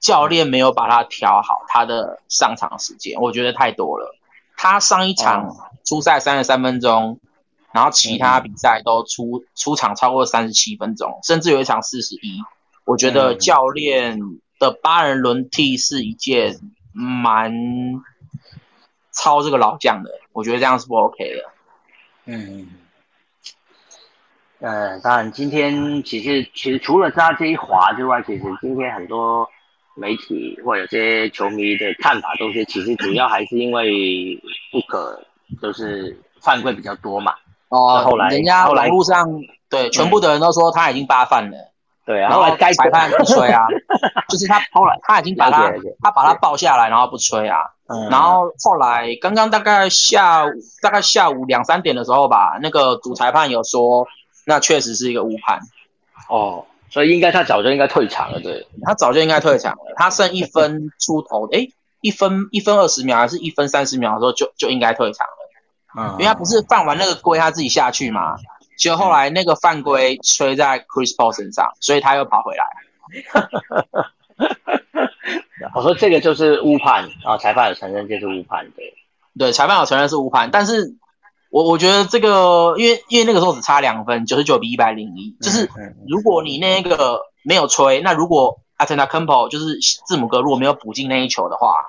[0.00, 4.14] 教练没有把他调好他的上场时间，我觉得太多了。
[4.56, 5.54] 他上一场
[5.84, 7.20] 出赛三十三分钟，
[7.70, 12.42] 然后其他比赛都出出场超过三十七分钟，甚至有一场四十一。
[12.86, 14.18] 我觉得嗯教练
[14.58, 16.58] 的八人轮替是一件
[16.92, 17.52] 蛮
[19.12, 21.50] 超这个老将的，我觉得这样是不 OK 的。
[22.26, 22.68] 嗯，
[24.60, 29.48] 呃，当然，今天其实其实除了他这一滑之外，其实今天很多
[29.94, 34.40] 媒体或有些球迷的看法都是，其实主要还是因为
[34.70, 35.24] 不可
[35.62, 37.34] 就是犯规比较多嘛。
[37.68, 39.26] 哦，后来人家后来网络上
[39.68, 41.67] 对全部的人都说他已经八犯了，
[42.08, 43.66] 对啊，然后该裁判不吹啊，
[44.30, 45.70] 就是他后来他已经把他
[46.02, 47.58] 他把他抱下来，然后不吹啊。
[47.86, 48.08] 嗯。
[48.08, 54.06] 然后后来刚刚大概下午大概下午两三点的时候吧，那个主裁判有说，
[54.46, 55.60] 那确实是一个误判，
[56.30, 58.66] 哦，所以应该他早就应该退场了，对。
[58.84, 66.12] 他早就应该退场了，他剩一分出头，诶，一分一分二十秒还是一分三十秒的时候就就应该退场了，嗯。
[66.12, 68.36] 因为他不是犯完那个规他自己下去嘛，
[68.78, 72.64] 结果后来那个犯规吹在 Chris Paul 身上，所以他又跑回来。
[75.74, 78.94] 我说这个就是误判啊，裁判有承认就是误判对。
[79.36, 80.94] 对，裁判有承认是误判，但是
[81.50, 91.86] 我我觉得这个，因为因为那个时候只差两分，九十九比一百零一，就是嗯如果你那个没有吹，那如果 Atena Campo 就是字母哥如果没有补进那一球的话，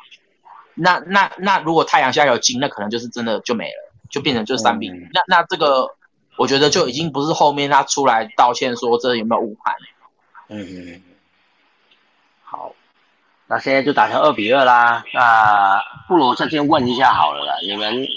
[0.76, 5.90] 那那那如果太阳下有进，那可能就是真的就没了，就变成就是三比一、嗯那那这个
[6.40, 9.76] 我觉得就已经不是后面他出来道歉说这有没有误判，
[10.48, 11.04] 嗯，
[12.42, 12.74] 好，
[13.46, 15.04] 那现在就打成二比二啦。
[15.14, 18.08] 那不如这先问一下好了啦，你们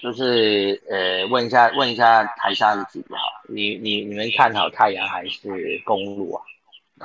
[0.00, 6.44] 就是呃问一下问一下台下的几个好，你你你们看好太阳还是公路啊？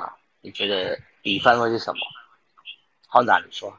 [0.00, 1.98] 啊，你觉得比分会是什么？
[3.08, 3.76] 浩长，你说。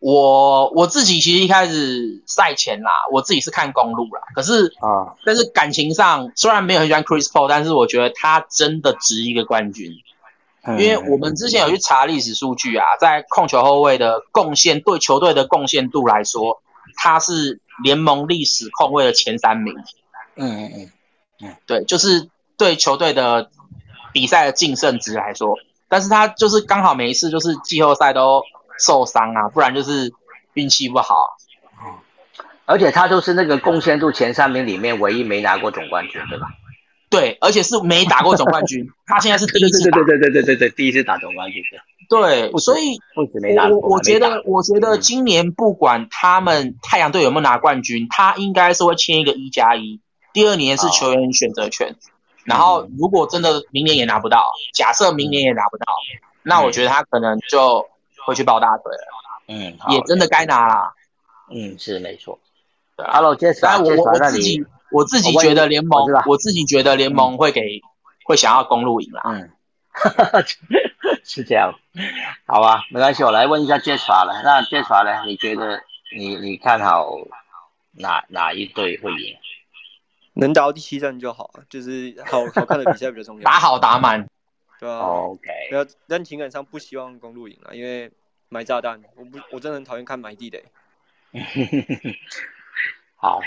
[0.00, 9.92] 我我自己其实一开始赛前啦，我自己是看公路啦，可是啊，但是感情上虽然没有很喜欢 Chris Paul，但是我觉得他真的值一个冠军，
[10.64, 10.80] 嗯。
[10.80, 16.62] 因为我们之前有去查历史数据啊，在控球后卫的贡献对球队的贡献度来说，
[16.96, 19.74] 他是联盟历史控卫的前三名。
[20.36, 20.90] 嗯嗯
[21.42, 23.50] 嗯对，就是对球队的
[24.14, 25.56] 比赛的净胜值来说，
[25.88, 28.42] 但是他就是刚好每一次就是季后赛都
[28.80, 30.12] 受伤啊，不然就是
[30.54, 31.36] 运气不好。
[32.64, 36.46] 而且他就是那个贡献度前三名里面唯一没拿过总冠军，对吧？
[37.10, 39.98] 对，而且是没打过总冠军， 他现在是第一次打。
[39.98, 41.60] 对对对对对对，第一次打总冠军，
[42.08, 43.00] 对，不止所以
[43.42, 50.00] 没拿过，我觉得，我觉得今年不管他们太阳队有没有拿冠军，他应该是会签一个一加一。
[50.32, 51.96] 第二年是球员选择权，
[52.44, 55.86] 然后如果真的明年也拿不到，假设明年也拿不到，
[56.44, 57.88] 那我觉得他可能就
[58.26, 59.04] 会去抱大腿了，
[59.48, 60.94] 嗯，也真的该拿啦。
[61.52, 62.38] 嗯是没错。
[62.96, 67.80] Hello，杰斯啊，但我我自己我自己觉得联盟我，我自己觉得联盟会给
[68.24, 69.22] 会想要公路赢啦。
[69.24, 69.50] 嗯，
[71.24, 71.74] 是这样，
[72.46, 74.42] 好吧，没关系，我来问一下 Jasper 了。
[74.44, 75.24] 那 Jasper 呢？
[75.26, 75.80] 你觉得
[76.16, 77.08] 你你看好
[77.92, 79.36] 哪哪一队会赢？
[80.34, 83.42] 能打到第七战就好了，就是好好看的比赛比较重要。
[83.48, 84.28] 打好打满，
[84.80, 88.10] 对啊，OK，不要，但情感上不希望公路赢了，因为
[88.48, 90.64] 埋炸弹，我不，我真的很讨厌看埋地雷。
[93.14, 93.40] 好，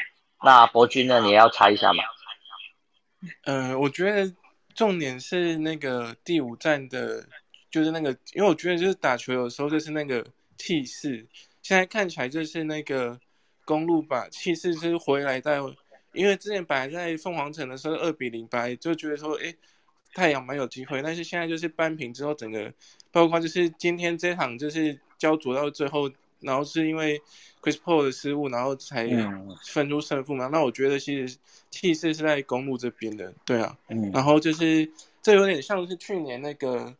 [0.43, 1.19] 那博君呢？
[1.21, 2.03] 你也要猜一下嘛？
[3.45, 4.31] 呃，我觉得
[4.75, 7.27] 重点是那个第五站的，
[7.71, 10.23] 就是那个，因为我觉得就是打球有时候就是那个
[10.57, 11.25] 气势，
[11.63, 13.19] 现在看起来就是那个
[13.65, 15.73] 公路把气势是回来到，
[16.13, 19.55] 因为之前本来在凤凰城的时候二比零，本来就觉得说，诶，
[20.13, 22.71] 太阳蛮有机会，但是现在就是扳平之后，整个
[23.11, 26.09] 包括就是今天这场就是焦灼到最后，
[26.39, 27.19] 然后是因为
[27.61, 30.47] Chris Paul 的失误，然后才嗯分出胜负嘛。
[30.47, 31.37] 那我觉得其实
[31.69, 33.77] 气势是在公路这边的，对啊。
[33.87, 34.89] 嗯然后就是
[35.21, 36.93] 这有点像是去年那个，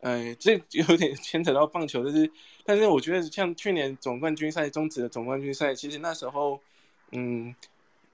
[0.00, 2.30] 呃，这有点牵扯到棒球，就是，
[2.64, 6.60] 但是我觉得像去年总冠军赛终止的总冠军赛，其实那时候，
[7.12, 7.54] 嗯，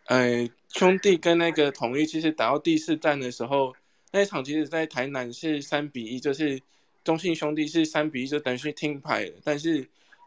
[0.07, 3.75] 呃，兄弟跟那个统一其实打到第四战的时候，
[4.15, 6.61] 那一场其实在台南是三比一，就是
[7.03, 9.33] 中信兄弟是三比一，就等于是听牌了。
[9.43, 9.85] 但是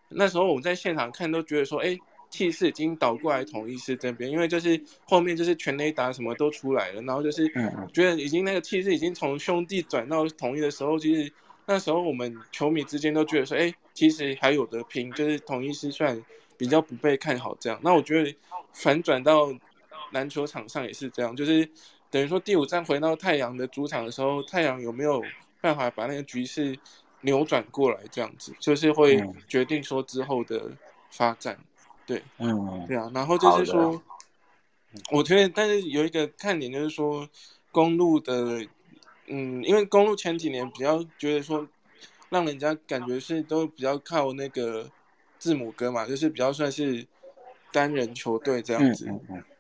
[0.10, 1.98] 那时候我们在现场看都觉得说，哎，
[2.30, 7.48] 气势已经倒过来统一师这边，因为就是后面就是全雷打什么都出来了，然后就是
[7.94, 11.32] 觉得已经那个气势已经从兄弟转到统一的时候，其实
[11.66, 16.22] 那时候我们球迷之间都觉得说，哎，其实还有得拼，就是统一师虽然
[16.58, 18.36] 比较不被看好这样，那我觉得
[18.74, 19.56] 反转到
[20.12, 21.70] 篮球场上也是这样，就是
[22.10, 25.22] 等于说第五站回到太阳的主场的时候，太阳有没有
[25.62, 26.78] 办法把那个局势
[27.22, 28.00] 扭转过来？
[28.12, 30.72] 这样子就是会嗯决定说之后的
[31.12, 31.58] 发展。
[32.06, 34.02] 对嗯对啊，然后就是说，
[35.12, 37.28] 我觉得但是有一个看点就是说，
[37.70, 38.66] 公路的，
[39.26, 41.68] 嗯，因为公路前几年比较觉得说，
[42.30, 44.90] 让人家感觉是都比较靠那个
[45.38, 47.06] 字母哥嘛，就是比较算是
[47.74, 49.12] 单人球队这样子。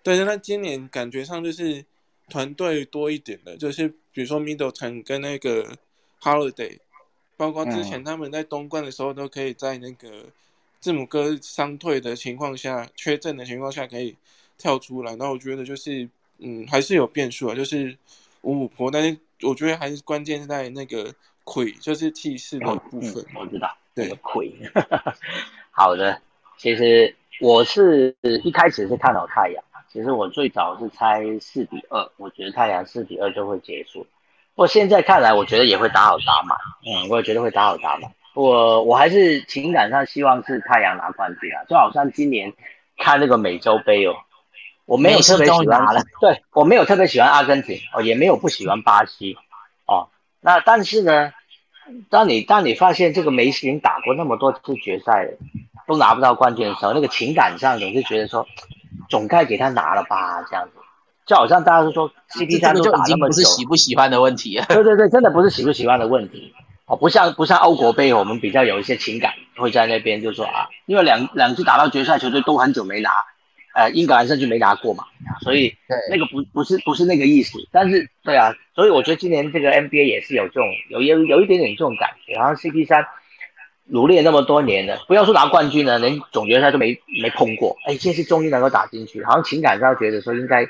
[0.01, 1.83] 对，那今年感觉上就是
[2.29, 5.77] 团队多一点的，就是比如说 Middleton 跟那个
[6.21, 6.77] Holiday，
[7.37, 10.25] 包括之前他们在东冠的时候都可以在那个
[10.79, 14.15] 字母哥伤退的情况下、缺阵的情况下可以
[14.57, 15.15] 跳出来。
[15.15, 16.07] 那我觉得就是
[16.39, 17.97] 嗯，还是有变数啊，就是
[18.41, 21.13] 五五坡，但是我觉得还是关键是在那个
[21.43, 23.25] 魁，就是气势的部分。
[23.35, 24.53] 我知道，对魁。
[25.71, 26.21] 好的，
[26.57, 34.01] 其实我是一开始是看好太阳，其实我最早是猜四比二，我觉得太阳四比二就会结束。
[34.55, 38.11] 不过现在看来，我觉得也会打好打满，嗯，我也觉得会打好打满。
[38.33, 42.53] 我我还是情感上希望是太阳拿冠军啊，就好像今年
[42.97, 44.15] 看那个美洲杯哦，
[44.85, 49.37] 我没有特别喜欢，对我没有特别喜欢阿根廷哦，也没有不喜欢巴西
[49.85, 50.09] 哦，
[50.41, 51.33] 那但是呢。
[52.09, 55.29] 当你当你发现这个梅西打过那么多次决赛，
[55.87, 58.45] 都拿不到冠军的时候，那个情感上总是觉得说，
[59.09, 60.79] 总该给他拿了吧，这样子，
[61.25, 66.53] 就好像大家都说 CP 三都打那么久，不是喜不喜欢的问题， 对对对，真的不是喜不喜欢的问题，
[66.85, 73.09] 哦，不像不像欧国杯，我们比较有一些情感会在那边，就说啊，因为两两支打到决赛球队都很久没拿。
[73.73, 75.03] 呃，英格兰甚至没拿过嘛，
[75.41, 75.71] 所以
[76.09, 83.05] 那个不不是不是那个意思，但是对啊，所以我觉得今年这个 NBA 也是有这种有有有一点点这种感觉，好像 CP 三
[83.87, 90.65] 努力了那么多年了，不要说拿冠军了，连总决赛都没没碰过，哎，这次终于能够打进去，好像情感上觉得说应该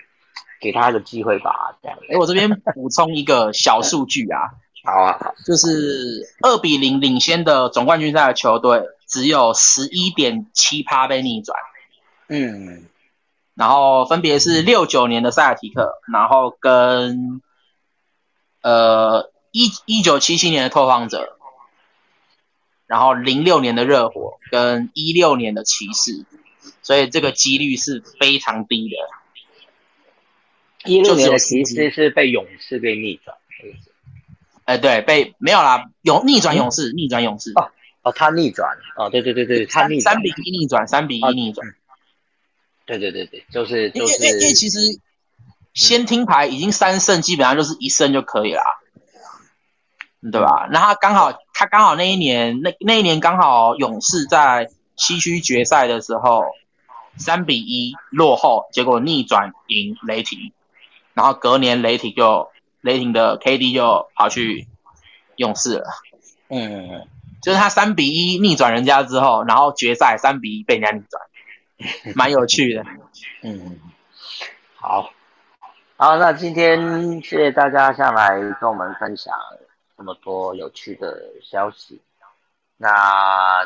[0.61, 1.97] 给他一个机会吧，这样。
[2.09, 4.39] 哎，我这边补充一个 小数据啊，
[4.85, 11.57] 好啊，好，就是二比零领先的总冠军赛的球队只有十一点七趴被逆转，
[12.29, 12.83] 嗯。
[13.55, 17.41] 然后分别是六九年的塞尔提克，然后跟
[18.61, 21.36] 呃一一九七七年的拓荒者，
[22.87, 26.25] 然后零六年的热火跟一六年的骑士，
[26.81, 28.95] 所以这个几率是非常低的。
[30.89, 33.37] 一六年的骑士是被勇士给逆转，
[34.65, 37.51] 哎，对，被没有啦，勇逆转勇士，逆转勇士。
[37.55, 37.69] 哦
[38.03, 41.67] 哦，他逆转，哦，对对对对，他逆三比一逆转，三比一逆转。
[42.85, 44.79] 对对对对，就是就是因为因为其实
[45.73, 48.63] 先听牌已经三胜，基本上就是一胜就可以了，
[50.31, 50.69] 对吧？
[50.71, 56.43] 那他刚好他刚好那一年那那一年刚好勇士在西区决赛的时候
[57.17, 60.51] 三比一落后，结果逆转赢雷霆，
[61.15, 62.51] 然后隔年雷霆就
[62.81, 64.67] 雷霆的 KD 就跑去
[65.35, 65.85] 勇士了，
[66.49, 67.07] 嗯，
[67.41, 71.21] 就是他三比一逆转人家之后，然后决赛三比一被人家逆转。
[72.15, 72.83] 蛮有趣的，
[73.43, 73.79] 嗯，
[74.75, 75.11] 好，
[75.95, 79.33] 好，那今天谢谢大家上来跟我们分享
[79.97, 81.99] 这么多有趣的消息。
[82.77, 83.65] 那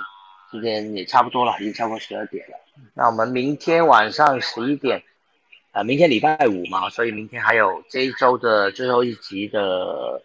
[0.50, 2.58] 今天也差不多了，已经超过十二点了。
[2.94, 5.04] 那我们明天晚上十一点，
[5.74, 10.24] 呃，明天礼拜五嘛，所以明天还有这一周的最后一集的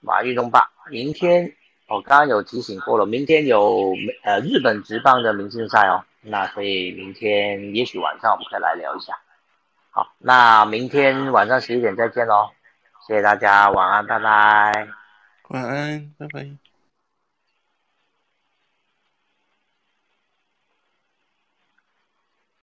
[0.00, 0.70] 马运动吧。
[0.90, 1.54] 明天
[1.88, 3.94] 我刚刚有提醒过了，明天有
[4.24, 6.04] 呃日本职棒的明星赛哦。
[6.20, 9.16] 那所以明天也许晚上我们可以来聊一下。
[9.90, 12.50] 好，那明天晚上十一点再见喽，
[13.06, 15.05] 谢谢大家，晚安，拜拜。
[15.48, 16.65] 晚安，拜拜。